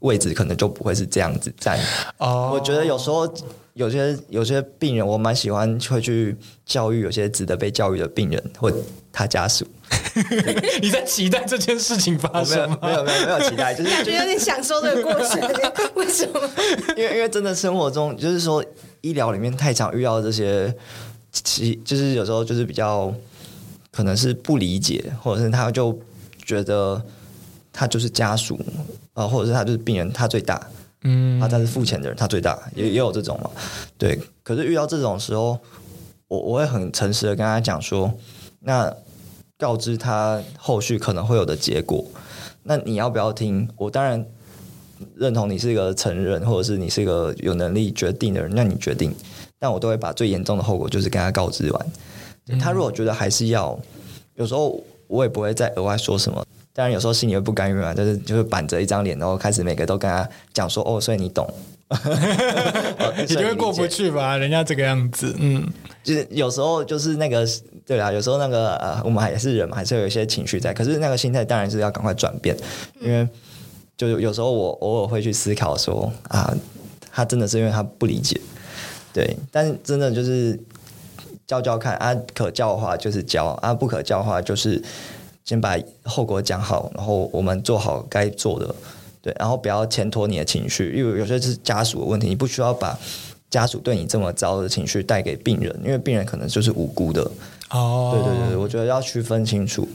[0.01, 1.81] 位置可能就不会是这样子站。
[2.19, 3.29] 哦，我觉得有时候
[3.73, 6.37] 有些有些病人，我蛮喜欢会去
[6.67, 8.71] 教育有些值得被教育的病人或
[9.11, 9.67] 他家属。
[10.83, 12.79] 你在期待这件事情发没有生吗？
[12.83, 15.41] 没有没有没有期待，就是感 觉有点享受这个过程。
[15.95, 16.41] 为什么？
[16.97, 18.63] 因为因为真的生活中，就是说
[19.01, 20.75] 医疗里面太常遇到这些，
[21.33, 23.13] 其就是有时候就是比较
[23.93, 25.97] 可能是不理解，或者是他就
[26.45, 27.01] 觉得
[27.73, 28.59] 他就是家属
[29.13, 30.67] 啊、呃或者是他就是病人，他最大，
[31.03, 33.51] 嗯他他是付钱的人，他最大，也也有这种嘛。
[33.97, 35.59] 对，可是遇到这种时候，
[36.27, 38.13] 我我会很诚实的跟他讲说，
[38.61, 38.93] 那
[39.59, 42.05] 告知他后续可能会有的结果。
[42.65, 43.69] 那你要不要听？
[43.77, 44.25] 我当然
[45.17, 49.15] 认同你是一个成人，或者是你是一个有能力决定的人，那你决定。
[49.59, 51.87] 但我都会把最严重的后果就是跟他告知完。
[52.61, 53.79] 他如果觉得还是要，
[54.35, 56.45] 有时候我也不会再额外说什么。
[56.75, 61.47] 当然有时候心里会不甘愿嘛，就是就是板着一张脸，然后开始每个都跟他讲说哦，所以你懂，
[61.91, 63.87] 哦你就会过不。
[63.87, 64.39] 去吧？
[64.39, 65.69] 人家这个样子，嗯，
[66.03, 67.47] 就是有时候就是那个
[67.85, 70.73] 对啦，有时候那个呃，我们还是人嘛，还是有一些情绪在。
[70.73, 72.57] 可是那个心态当然是要赶快转变，
[73.01, 73.29] 因为
[73.99, 76.57] 就有时候我偶尔会去思考说啊，
[77.13, 78.41] 他真的是因为他不理解，
[79.13, 80.59] 对，但是真的就是
[81.53, 84.83] 教教看啊，可教的话就是教啊，不可教的话就是
[85.45, 88.75] 先把后果讲好，然后我们做好该做的，
[89.21, 92.99] 对，然后不要牵拖你的情绪，因为有些是家属的问题，你不需要把
[93.51, 97.31] 家属对你这么糟的情绪带给病人，因为病人可能就是无辜的。
[97.69, 99.87] 哦，对对对，我觉得要区分清楚。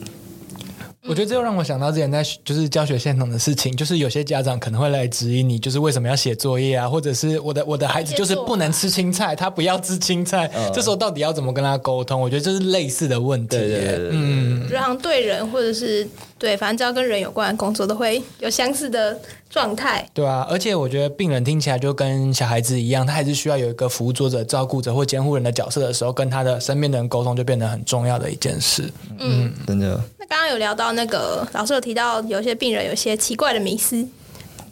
[1.08, 12.20] 我觉得这又让我想到之前在就是教学现场的事情，就是有些家长可能会来质疑你，就是为什么要写作业啊，或者是我的我的孩子就是不能吃青菜，他不要吃青菜，这时候到底要怎么跟他沟通？
[12.20, 13.62] 我觉得这是类似的问题耶。
[13.62, 16.06] 对对对对对嗯，我觉得好像对人或者是
[16.38, 19.18] 对，反正只要跟人有关的工作，都会有相似的
[19.50, 20.08] 状态。
[20.14, 28.90] 对啊，而且我觉得病人听起来就跟小孩子一样，他还是需要有一个辅佐者、照顾者或监护人的角色的时候，跟他的身边的人沟通就变得很重要的一件事。
[29.18, 34.06] 嗯真的，那刚刚有聊到那个老师有提到，有些病人有些奇怪的迷思，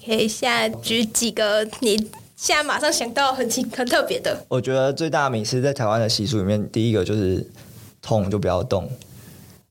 [0.04, 1.96] 可以现在举几个你
[2.36, 4.44] 现在马上想到很奇很特别的。
[4.48, 7.44] 我觉得最大的迷思在台湾的习俗里面，第一个就是
[8.00, 8.88] 痛就不要动，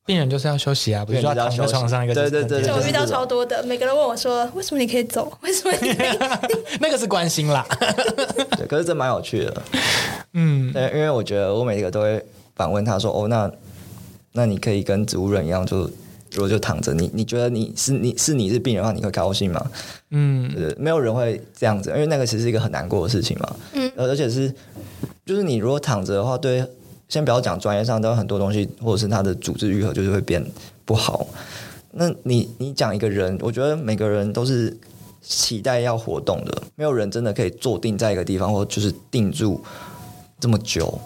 [0.05, 5.31] 病人就是要休息啊，不是说躺在床上一个对对对对就我遇到超多的，每个人问我说：“为什么你可以走？
[5.41, 6.17] 为什么你可以
[6.79, 7.65] 那个是关心啦。
[8.55, 9.63] 对，可是这蛮有趣的。
[10.33, 12.23] 嗯，对，因为我觉得我每一个都会
[12.55, 13.51] 反问他说：“哦，那
[14.33, 15.89] 那你可以跟植物人一样，就
[16.33, 19.71] 如果就躺着，你你觉得你是你是你是病人的话，你会高兴吗？
[20.11, 23.55] 嗯，对，没有人会这样子，因为那个其实是一个很难过的事情嘛。
[23.73, 24.53] 嗯，而而且是
[25.25, 26.63] 就是你如果躺着的话，对，
[27.09, 30.43] 先不要讲专业上，都有很多东西，或者是他的组织愈合就是会变
[30.85, 31.27] 不好。
[31.91, 34.75] 那你你讲一个人，我觉得每个人都是
[35.21, 39.61] 期待要活动的，没有人真的可以坐定在一个地方，或就是定住
[40.39, 40.99] 这么久。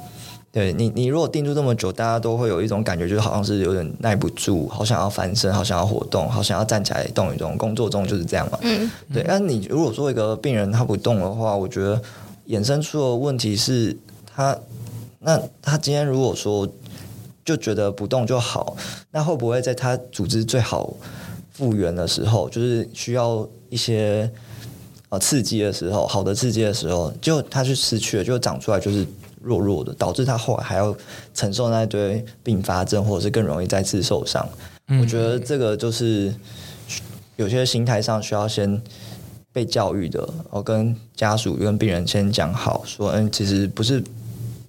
[0.51, 7.55] 对你，你如果定住这么久，大家都会有一种感觉，就是好像是有点耐不住，好想要翻身，好想要活动，好想要站起来动一动。
[7.55, 8.57] 工作中就是这样嘛。
[8.63, 9.23] 嗯，对。
[9.27, 12.01] 但你如果说一个病人他不动的话，我觉得
[12.47, 14.57] 衍生出的问题是他，
[15.19, 16.67] 那他今天如果说
[17.43, 18.75] 就觉得不动就好，
[19.11, 20.93] 那会不会在他组织最好
[21.51, 24.31] 复原的时候，就是需要一些
[25.09, 29.05] 呃刺激的时候，好的刺激的时候，就他去失去了，就长出来就是
[29.41, 30.95] 弱弱的，导致他后来还要
[31.33, 34.47] 承受那一堆并发症，或者是更容易再次受伤。
[35.01, 36.33] 我觉得这个就是
[37.35, 38.81] 有些心态上需要先
[39.51, 44.03] 被教育的，我跟家属跟病人先讲好，说，嗯，其实不是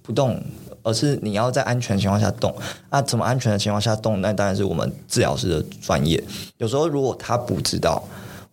[0.01, 0.41] 不动，
[0.83, 2.55] 而是你要在安全情况下动。
[2.89, 4.21] 那怎么安全的情况下动？
[4.21, 6.21] 那当然是我们治疗师的专业。
[6.57, 8.03] 有时候如果他不知道，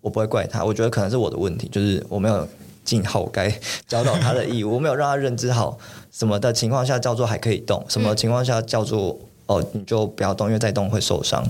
[0.01, 2.47] 我不会怪他，我觉得可能是我的问题，就是我没有
[2.85, 3.51] 尽好该
[3.87, 5.79] 教导他的义务，我没有让他认知好
[6.11, 11.45] 什么的情况下叫做还可以动，什么情况下叫做哦你就不要动，因为再动会受伤。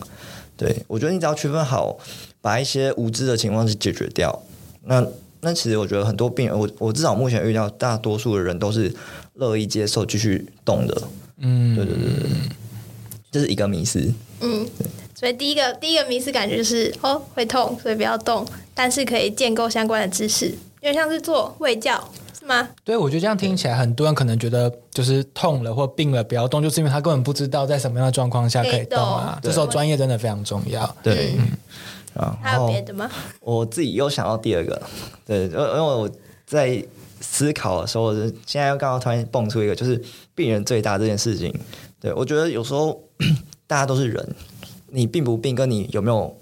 [0.57, 1.97] 对我觉得你只要区分好，
[2.41, 4.43] 把一些无知的情况是解决掉，
[4.85, 5.07] 那
[5.41, 8.93] 那其实我觉得很多病人，我我至少目前遇到大多数的人都是
[9.39, 11.03] 乐意接受继续动的。
[11.39, 12.29] 嗯，对对对对，
[13.33, 14.13] 这是一个迷思。
[14.41, 14.67] 嗯，
[15.15, 22.69] 所以第一个第一个迷思感觉就是哦会痛，所以不要动，但是可以建构相关的知识，有点像是做胃教是吗？
[22.85, 29.39] 对，我觉得这样听起来，很多人可能觉得就是痛了或病了不要动，就是因为他根本不知道在什么样的状况下可以动啊。
[29.43, 30.97] 这时候专业真的非常重要。
[31.03, 31.37] 对，
[32.15, 33.09] 啊，还有别的吗？
[33.41, 34.83] 我自己又想到第二个，
[35.25, 36.11] 对，因为因为我
[36.47, 36.85] 在
[37.21, 38.15] 思考的时候，
[38.47, 40.01] 现在又刚刚突然蹦出一个，就是
[40.35, 41.53] 病人最大这件事情。
[42.01, 43.01] 对我觉得有时候
[43.67, 44.35] 大家都是人，
[44.91, 46.35] 你病不病，跟你有没有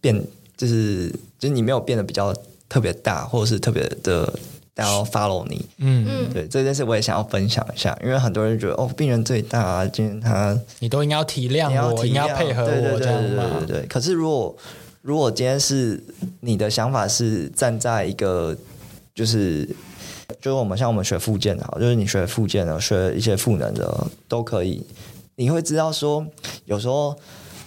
[0.00, 0.20] 变，
[0.56, 2.34] 就是就是你没有变得比较
[2.68, 4.26] 特别大，或者是特别的
[4.74, 5.64] 大家要 follow 你。
[5.78, 13.80] 嗯，嗯，对这件事，我也想要分享一下，因为很多人觉得哦，病人最大啊，今天他你都应该要体谅我，你要体应该配合我，对对对这样对对吗对？
[13.80, 13.86] 对。
[13.86, 14.56] 可是如果
[15.00, 16.02] 如果今天是
[16.40, 18.56] 你的想法是站在一个
[19.14, 19.68] 就是
[20.40, 24.84] 就是我们像我们学复健的，就是你学复健的，学一些赋能的都可以，
[25.36, 26.26] 你会知道说
[26.64, 27.16] 有时候。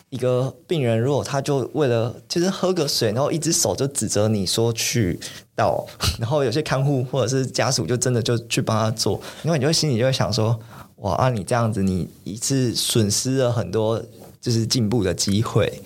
[0.09, 5.19] 一个病人，如果他就为了就是喝个水，然后一只手就指责你说去
[5.53, 5.85] 倒，
[6.17, 10.57] 然后有些看护或者是家属就真的就去帮他做，因为你就心里就会想说，
[10.99, 14.01] 哇，啊你这样子，你一次损失了很多
[14.39, 15.81] 就是进步的机会，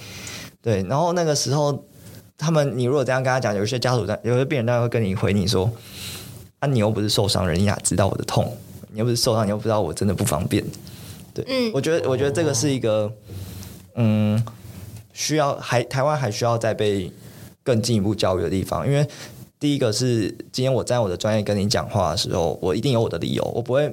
[0.62, 0.84] 对。
[0.84, 1.84] 然后那个时候，
[2.38, 5.68] 他们你如果这样跟他讲，有一些家属在，有些病人当然会跟你回你说，
[6.62, 8.56] 啊，你又不是受伤人，你哪知道我的痛？
[8.92, 10.64] 你又不是受伤，你又不知道我真的不方便。
[11.34, 13.12] 对，嗯我觉得，我觉得这个是一个，
[13.96, 14.42] 嗯，
[15.12, 17.12] 需要还台湾还需要再被
[17.64, 19.08] 更进一步教育的地方，因为
[19.60, 23.92] 第一个是今天我在我的专业跟你讲话的时候，我一定有我的理由，我不会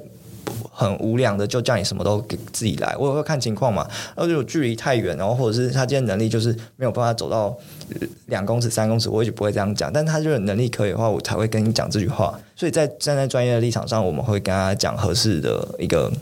[0.72, 3.86] 很无良的就叫你什么都给自己来，我也会看情况嘛。
[4.14, 7.56] 然后如果距离太远，然后或者是他今天能力就是没有办法走到
[7.98, 9.92] 呃两公尺、三公尺，我也不会这样讲。
[9.92, 12.38] 但他就是能力可以的话，我才会跟你讲这句话。
[12.54, 16.12] 所以在站在专业的立场上，我们会跟他讲合适的一个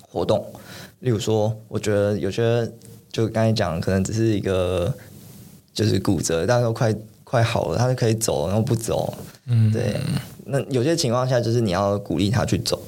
[0.00, 0.44] 活动。
[1.00, 2.70] 例如说，我觉得有些
[3.12, 4.92] 就刚才讲，可能只是一个
[5.72, 9.12] 就是骨折，但是都快快好了，他就可以走，然后不走。
[9.46, 10.00] 嗯，对，
[10.46, 12.80] 那有些情况下就是你要鼓励他去走。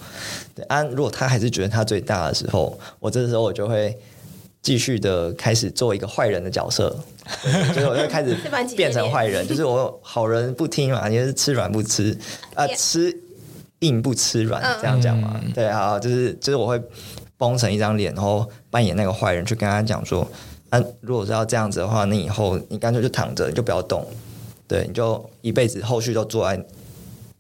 [0.57, 3.97] 对，啊，如果他还是觉得他最大的时候，我这时候我就会
[4.63, 6.97] 继续的开始做一个坏人的角色，
[7.75, 8.35] 就是我就会开始
[8.75, 12.17] 变成坏人， 就是我好人不听嘛，你就是吃软不吃
[12.55, 13.15] 啊吃
[13.81, 15.39] 硬不吃软嗯，这样讲嘛？
[15.55, 16.81] 对，啊，就是就是我会
[17.37, 20.27] 绷成一张脸，然后扮演那个坏人，去跟他讲说，
[20.71, 24.05] 啊，如果是要这样子的话，你以后你干脆就躺着，你就不要动，
[24.67, 26.65] 对，你就一辈子后续都坐在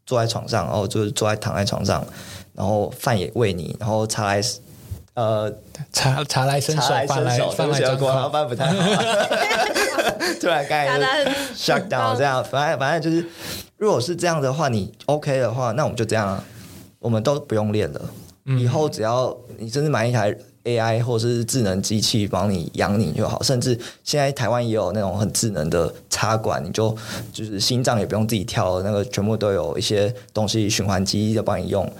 [0.04, 2.06] 坐在床上，然后就是坐在躺在床上，
[2.56, 4.40] 然后饭也喂你，然后茶来
[5.14, 5.52] 呃
[5.92, 9.02] 茶茶来伸手茶，来饭来伸手，饭来张对不太好，
[10.40, 13.26] 突然刚才就大家 shut down 这样， 反正反正就是，
[13.76, 16.42] 如果是这样的话，你 OK 的话，那我们就这样啊，
[16.98, 18.00] 我们都不用练了。
[18.46, 18.58] 嗯。
[18.58, 20.34] 以后只要你真的买一台
[20.66, 26.94] AI 或者是智能机器帮你养你就好，甚至现在台湾也有那种很智能的插管，你就
[27.32, 31.90] 就是心脏也不用自己跳，那个全部都有一些东西循环机就帮你用，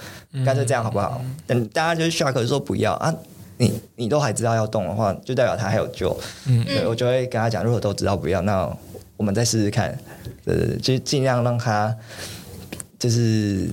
[0.44, 1.22] 干脆这样好不好？
[1.46, 3.14] 等大家就是 shock 就说不要啊。
[3.59, 6.14] 你你都还知道要动的话，就代表他还有救。
[6.46, 8.70] 嗯对我就会跟他讲，如果都知道不要，那
[9.16, 9.98] 我们再试试看。
[10.44, 11.96] 对对对，就尽量让他
[12.98, 13.70] 就是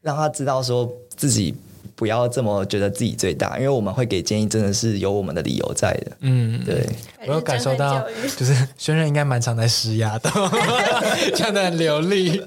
[0.00, 1.54] 让他知道说自己
[2.02, 6.10] 不要这么觉得自己最大，因为我们会给建议，真的是有我们的理由在的。
[6.22, 6.84] 嗯，对，
[7.28, 8.04] 我有感受到，
[8.36, 10.28] 就是轩任应该蛮常在施压的，
[11.36, 12.42] 讲的很流利。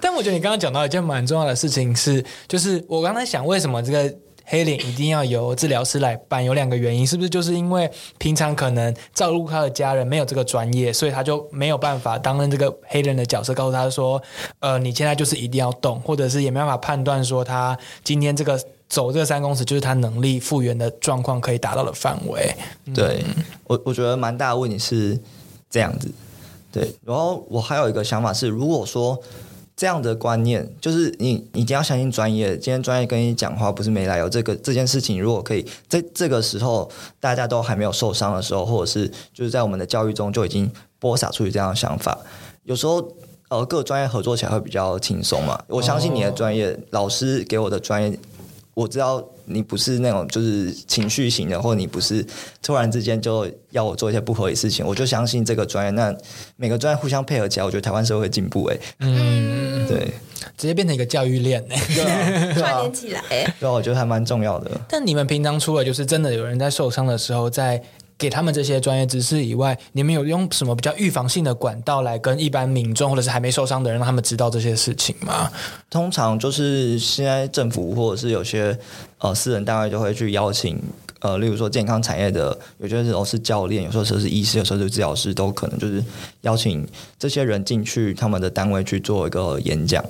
[0.00, 4.12] 但我觉得你刚刚讲到一件蛮重要的事情是，就是我刚才想，为什么这个
[4.44, 6.44] 黑脸一定要由治疗师来办？
[6.44, 14.20] 有两个原因，是不是就是因为平常可能照顾他的家人没有这个专业，所以他就没有办法担任这个黑人的角色，告诉他说，
[14.58, 18.58] 呃，你现在就是一定要动，或者是也没办法判断说他今天这个。
[18.88, 22.54] 走这三公尺就是他能力复原的状况可以达到的范围。
[22.94, 23.24] 对
[23.64, 25.18] 我我觉得蛮大的问题是
[25.68, 26.10] 这样子。
[26.72, 29.18] 对，然后我还有一个想法是，如果说
[29.76, 34.28] 这样的观念，就是你你一定要相信专业，今天专业跟你讲话不是没来由。
[34.28, 42.18] 这个这件事情，如果可以在这个时候大家都还没有受伤的时候，或者是就是在我们的教育中就已经播撒出去这样的想法，
[42.64, 43.12] 有时候。
[43.50, 45.58] 呃，各专业合作起来会比较轻松嘛。
[45.68, 48.18] 我相信你的专业，老师给我的专业，
[48.78, 52.24] 我知道你不是那种就是情绪型的，或你不是
[52.62, 55.90] 突然之间就要我做一些不合理事情，我就相信这个专业。
[55.90, 56.14] 那
[56.54, 58.66] 每个专业互相配合起来，我觉得台湾社会进步。
[58.66, 60.12] 哎，嗯，对，
[60.56, 61.74] 直接变成一个教育链呢。
[61.88, 64.70] 对 串联，起来，哎对啊，我觉得还蛮重要的。
[64.88, 67.82] 但你们平常除了就是真的有人在受伤的时候，在
[68.18, 75.50] 给他们这些专业知识以外，你们有用什么比较预防性的管道来跟一般民众或者是还没受伤的人，让他们知道这些事情吗？
[75.88, 78.76] 通常就是现在政府或者是有些
[79.18, 80.76] 呃私人单位就会去邀请
[81.20, 86.02] 呃，例如说健康产业的，有些时候是教练，有时候是医师，有时候是治疗师，都可能就是
[86.42, 86.86] 邀请
[87.18, 90.04] 这些人进去他们的单位去做一个演讲。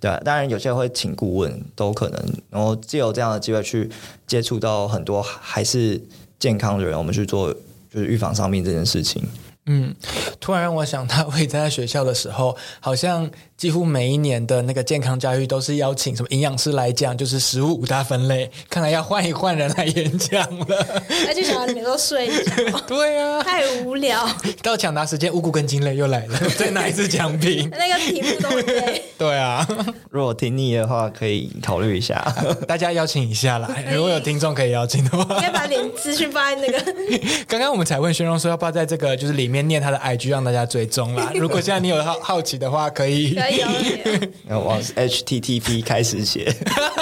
[0.00, 3.90] 对、啊，当然有些会请顾问，都可能，然后借由这样的机会去
[4.26, 6.00] 接触到很多还是
[6.38, 7.52] 健康的人，我们去做
[7.92, 9.22] 就是预防伤病这件事情。
[9.66, 9.94] 嗯，
[10.40, 18.48] 突然让我想到，我以前在学校的时候，好像几乎每一年的那个健康教育都是邀请什么营养师来讲，就是食物五大分类。
[18.70, 21.02] 看来要换一换人来演讲了。
[21.26, 24.24] 那就想要你们都睡一觉，对啊，太无聊。
[24.62, 27.68] 到抢答时间，五谷根茎类又来了，再拿一次奖品。
[27.76, 29.66] 那个题目都很累，对啊，
[30.08, 32.24] 如果听腻的话，可以考虑一下。
[32.68, 33.68] 大家邀请一下啦。
[33.92, 36.94] 如果有听众可以邀请的话应，该把脸资讯放在那个。
[37.48, 41.32] 刚刚我们才问轩荣说要不要在这个就是里面念他的 IG 让大家追踪啦。
[41.34, 46.52] 如果现在你有好好奇的话，可以可以然后 往 HTTP 开始写，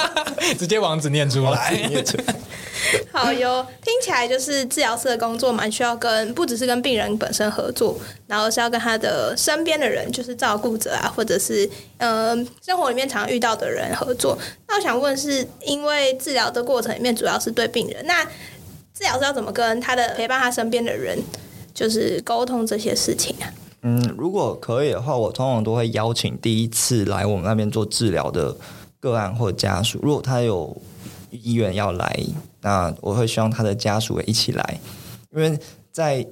[0.59, 1.73] 直接网址念出来。
[1.89, 2.35] 念出来
[3.11, 11.69] 好哟，听起来就是治疗师的工作蛮需要跟不只是跟病人本身合作，然后是要跟他的身边的人，就是照顾者啊，或者是
[11.99, 14.39] 呃生活里面常遇到的人合作。
[14.69, 18.23] 那我想问，是因为治疗的过程里面主要是对病人，那
[18.95, 21.19] 治疗师要怎么跟他的陪伴他身边的人，
[21.75, 23.51] 就是沟通这些事情啊？
[23.83, 28.57] 嗯，如果可以的话，我通常都会邀请第一次来我们那边做治疗的
[28.99, 30.77] 个案或家属，如果他有
[31.31, 32.21] 意愿要来，
[32.63, 34.81] 那我会希望他的家属也一起来，
[35.33, 35.59] 因为
[35.93, 36.27] 在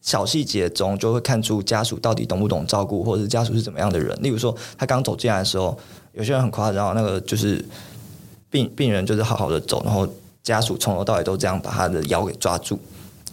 [0.00, 4.16] 小细节中就会看出家属到底懂不懂照顾，或者是家属是怎么样的人。
[4.22, 5.78] 例如说，他刚走进来的时候，
[6.14, 7.64] 有些人很夸张，那个就是
[8.50, 10.08] 病病人就是好好的走，然后
[10.42, 12.78] 家属从头到尾都这样把他的腰给抓住。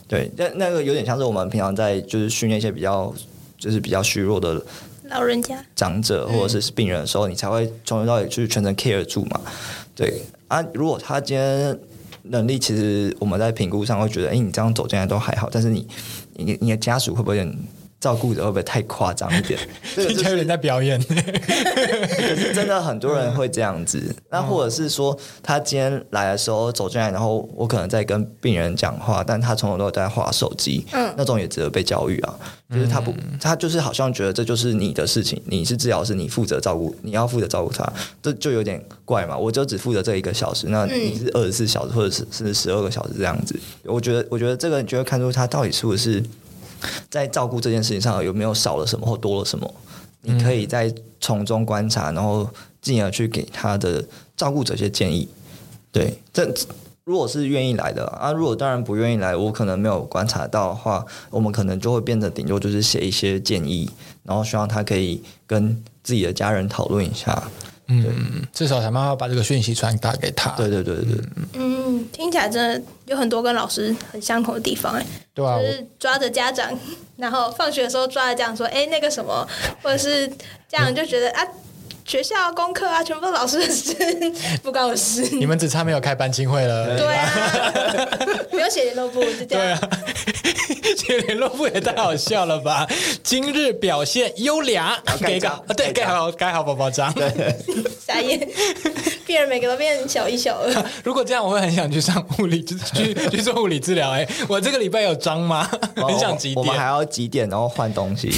[0.07, 3.13] 对，那那个有点像是我们平常在就是训练一些比较
[3.57, 4.63] 就是比较虚弱的
[5.09, 9.39] 老人家，长者或者是病人的时候，你才会从头到尾就是全程 care 住嘛。
[9.95, 11.79] 对啊，如果他今天
[12.23, 15.87] 能力，其实我们在评估上会觉得，哎，你这样走进来都还好，但是你
[16.33, 17.57] 你你的家属会不会有点
[18.05, 19.59] 照顾者会不会太夸张一点？
[19.95, 21.01] 这个就是听起来有点在表演。
[21.01, 32.37] 可是真的很多人会这样子，那或者是说他今天来的时候走进来，然后我可能在跟病人讲话，但他从头到尾都在划手机，嗯那种也值得被教育啊。
[32.71, 37.91] 就是他不，他就是好像觉得这就是你的事情，你是治疗师，你负责照顾，你要负责照顾他，
[38.21, 39.37] 这就有点怪嘛。
[39.37, 46.23] 我就只负责这一个小时，那你是二十四小时或者是甚至十二个小时这样子，我觉得，我觉得这个你就会看出他到底是不是
[47.09, 49.73] 在照顾这件事情上有没有少了什么或多了什么。
[50.21, 52.49] 你可以在从中观察，然后
[52.81, 54.03] 进而去给他的
[54.35, 55.29] 照顾者一些建议。
[55.91, 56.51] 对，这
[57.03, 63.87] 如果是愿意来的啊，如果当然不愿意来，我可能没有观察到的话，我们可能就会变得顶多就是写一些建议，
[64.23, 67.43] 然后希望他可以跟自己的家人讨论一下。
[67.87, 70.49] 嗯，至少想办法把这个讯息传达给他。
[70.51, 71.21] 对对对对对，
[71.53, 76.71] 嗯，听起来真的有很多跟老师很相同的地方哎、对啊，就是抓着家长，
[77.17, 79.47] 然后放学的时候抓着家长说：“哎、那个什么，
[79.83, 80.27] 或者是
[80.67, 81.45] 家长就觉得啊，
[82.05, 83.93] 学校功课啊，全部都是老师的事，
[84.63, 86.97] 不关我事。”你们只差没有开班亲会了。
[86.97, 87.29] 对啊，
[88.51, 89.57] 没有写联络簿就这样。
[89.57, 89.79] 对啊，
[91.05, 92.87] 写联络部也太好笑了吧！
[93.21, 97.13] 今日表现优良，给个啊对，盖好盖好宝宝章。
[98.05, 98.39] 傻眼，
[99.25, 100.85] 病人每个都变小一小二。
[101.03, 104.09] 如果这样，我会很想去上物理，就是去去做物理治疗。
[104.11, 105.69] 哎，我这个礼拜有章吗？
[105.95, 106.85] 很想几我们还？
[106.85, 108.31] 要几点，然后换东西。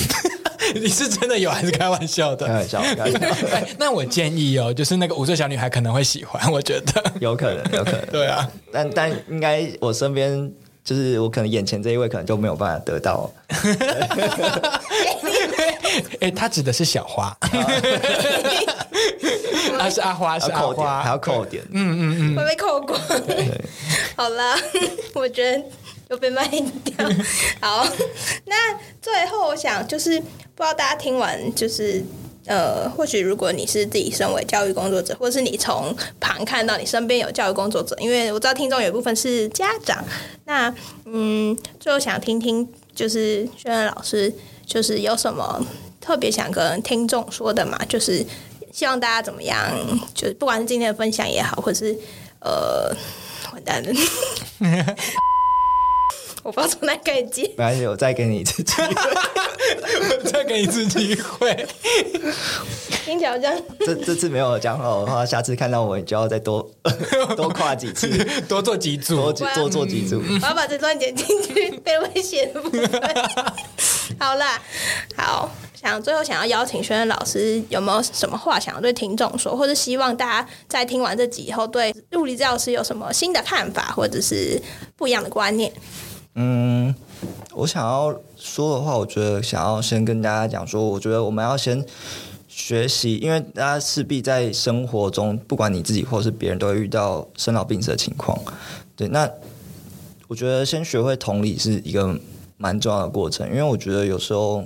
[0.76, 2.46] 你是真的有还是开玩笑的？
[2.46, 3.20] 开玩笑，开玩笑，
[3.54, 7.04] 哎，那我建议哦，就是那个五岁小女孩可能会喜欢，我觉得。
[7.22, 8.06] 有可能，有可能。
[8.12, 10.52] 对啊，但但应该我身边
[10.88, 13.30] 就是我可能眼前这一位可能就没有办法得到。
[16.22, 17.38] 哎，他指的是小花，
[19.78, 21.62] 啊是阿花，是阿花，还要扣点。
[21.74, 22.98] 会被扣光。
[24.16, 24.58] 好啦，
[25.14, 25.62] 我觉得
[26.10, 26.96] 又被卖掉。
[27.60, 27.86] 好，
[28.46, 28.56] 那
[29.02, 30.18] 最后我想就是，
[30.56, 32.02] 不知道大家听完就是。
[32.48, 40.04] 呃，或许如果你是自己身为教育工作者，或是你从旁看到你身边有教育工作者，因为我知道听众有一部分是家长，
[40.46, 40.74] 那
[41.06, 44.34] 嗯，最后想听听就是轩恩老师，
[44.66, 45.62] 就是有什么
[46.00, 47.78] 特别想跟听众说的嘛？
[47.90, 48.26] 就是
[48.72, 49.70] 希望大家怎么样，
[50.14, 51.98] 就是不管是今天的分享也好，或者是
[52.40, 52.96] 呃，
[53.52, 53.90] 完蛋了，
[56.44, 57.44] 我不知道从哪里开始接。
[57.50, 58.88] 没关系，我再给你一次机会。
[60.32, 61.68] 再给你一次机会。
[63.06, 66.70] 听起来好像这这次没有讲好的话，下次看到我你就要再多
[67.38, 68.08] 多跨几次，
[68.48, 70.22] 多做几组多，多做几组。
[70.42, 73.02] 我要把这段剪进去被威胁的部分。
[74.20, 74.62] 好啦，
[75.16, 84.62] 好，想最后想要邀请轩轩老师，有没有什么话想要对听众说，或者希望大家在听完这集以后，对物理治疗师有什么新的看法，或者是
[84.98, 85.72] 不一样的观念？
[86.36, 86.94] 嗯，
[87.58, 91.84] 我想要说的话，我觉得想要先跟大家讲说，我觉得我们要先
[92.48, 98.38] 学习，因为大家势必在生活中，不管你自己或是别人，都会遇到生老病死的情况。
[98.96, 99.28] 对，那
[100.28, 102.16] 我觉得先学会同理是一个
[102.58, 104.64] 蛮重要的过程，因为我觉得有时候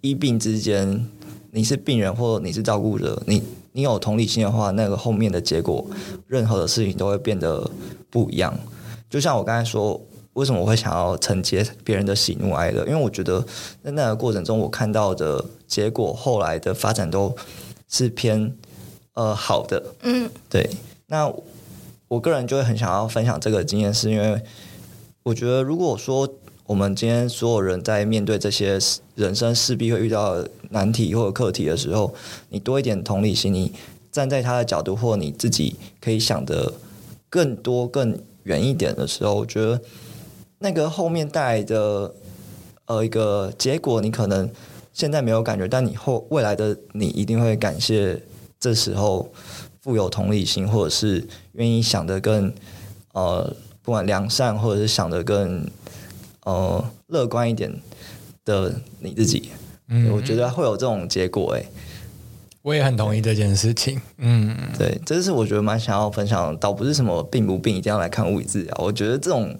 [0.00, 1.06] 医病之间，
[1.52, 3.40] 你是病人或你是照顾者，你
[3.70, 5.86] 你有同理心的话，那个后面的结果，
[6.26, 7.70] 任何的事情都会变得
[8.10, 8.52] 不一样。
[9.08, 9.98] 就像我刚才说，
[10.38, 12.86] 为什么我会想要承接别人的喜怒哀乐？
[12.86, 13.44] 因为我觉得
[13.82, 17.34] 在那个过程中，我看到的结果，后来的发展都
[17.88, 18.54] 是偏
[19.14, 19.82] 呃好的。
[20.02, 20.70] 嗯，对。
[21.08, 21.28] 那
[22.06, 24.40] 我个人就会很想要分享这个经验，是因为
[25.24, 26.28] 我觉得，如果说
[26.66, 28.78] 我们今天所有人在面对这些
[29.16, 30.36] 人生势必会遇到
[30.70, 32.14] 难题或者课题的时候，
[32.50, 33.72] 你多一点同理心，你
[34.12, 36.72] 站在他的角度，或你自己可以想的
[37.28, 39.80] 更多、更远一点的时候，我觉得
[40.58, 42.14] 那个后面带来的
[42.86, 44.50] 呃一个结果，你可能
[44.92, 48.20] 现在没有感觉，但你后未来的你一定会感谢
[48.58, 49.32] 这时候
[49.80, 52.52] 富有同理心，或者是愿意想的更
[53.12, 55.64] 呃不管良善，或者是想的更
[56.44, 57.72] 呃乐观一点
[58.44, 59.50] 的你自己。
[59.88, 61.66] 嗯我觉得会有这种结果、欸，
[62.60, 63.98] 我也很同意这件事情。
[64.18, 68.74] 嗯，对，这是我觉得蛮想要分享的，倒不是什么病不病一定要来看物理治疗。
[68.78, 69.56] 我觉得这种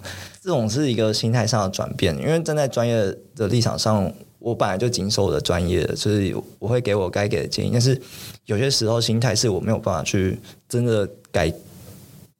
[0.48, 7.68] 这种是一个心态上的转变，因为站在专业的立场上，我本来就谨守我的专业，所以我会给我该给的建议。
[7.70, 8.00] 但是
[8.46, 11.52] 有些时候心态是我没有办法去真的改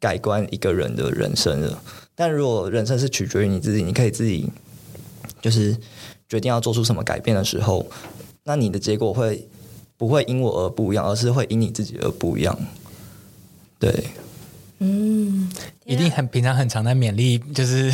[0.00, 1.78] 改观一个人的人生的。
[2.14, 4.48] 但如果人生是取决于你自己，你可以自己
[5.42, 5.76] 就是
[6.30, 7.86] 决定要做出什么改变的时候，
[8.44, 9.46] 那你的结果会
[9.98, 12.58] 不会因我而不一样，而是会因你自己而不一样。
[13.78, 13.92] 对，
[15.84, 17.90] 一定很平常很常在勉励，就是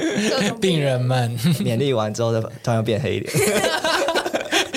[0.60, 3.32] 病人们勉励完之后，再突然又变黑脸。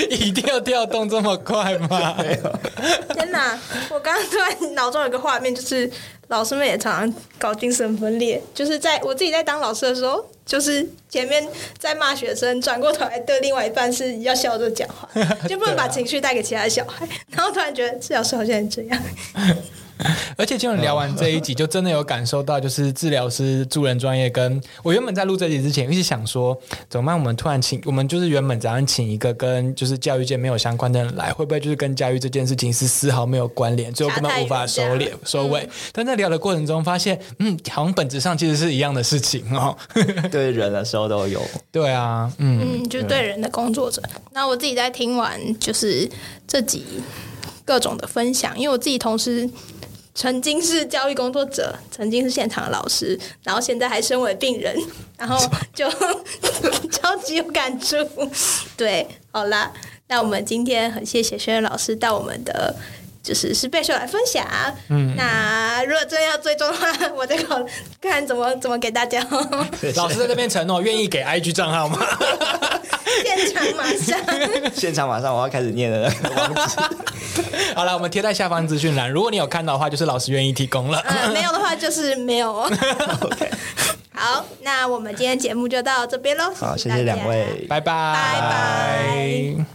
[0.10, 2.16] 一定要调动这么快吗？
[3.16, 3.58] 天哪！
[3.90, 5.90] 我刚刚突然脑中有个画面，就是
[6.28, 11.48] 老师们也常常搞精神分裂，就是在我自己在当老师的时候，就是前面
[11.80, 15.08] 在骂学生，转过头来对另外一半是要笑着讲话，
[15.48, 17.08] 就不能把情绪带给其他小孩。
[17.30, 19.02] 然后突然觉得这老师好像也这样，
[20.38, 27.18] 而且今晚聊完这一集，就真的有感受到，就是治疗师助人专业跟我原本在录这集之前，一直想说怎么办？
[27.18, 35.68] 我们突然请我们就是原本早上请一个跟就是教育界没有相关的人来，会不会就是跟教育这件事情是丝毫没有关联，最后根本无法收敛收尾？
[35.94, 39.76] 但在聊的过程中发现，嗯，好像本质上其实是一样的事情哦。
[40.30, 41.42] 对人的时候都有。
[41.72, 44.02] 对啊，嗯，嗯，就是对人的工作者。
[44.32, 46.10] 那我自己在听完就是
[46.48, 46.86] 这集
[47.64, 49.50] 各种的分享，因为我自己同时
[50.16, 54.76] 曾经是教育工作者，曾经是现场的老师，然后现在还身为病人，
[55.18, 55.38] 然后
[55.74, 55.88] 就
[56.90, 57.98] 超级有感触。
[58.76, 59.72] 对，好啦，
[60.08, 62.74] 那我们今天很谢谢轩轩老师到我们的。
[63.26, 64.46] 就是是备秀来分享，
[64.90, 67.60] 嗯，那如果真的要追踪的话， 我再考
[68.00, 69.20] 看怎么怎么给大家。
[69.98, 71.98] 老师在这边承诺愿意给 IG 账号吗？
[73.24, 76.12] 现场马上，现场马上我要开始念了。
[77.74, 81.00] 好了，我们贴在下方资讯栏，如果你有看到的话，就是老师愿意提供了。
[81.00, 82.70] 呃，没有的话就是没有哦。
[83.22, 83.50] OK，
[84.14, 86.54] 好，那我们今天节目就到这边喽。
[86.54, 87.66] 好，谢谢两位。
[87.68, 89.75] 拜拜，拜拜。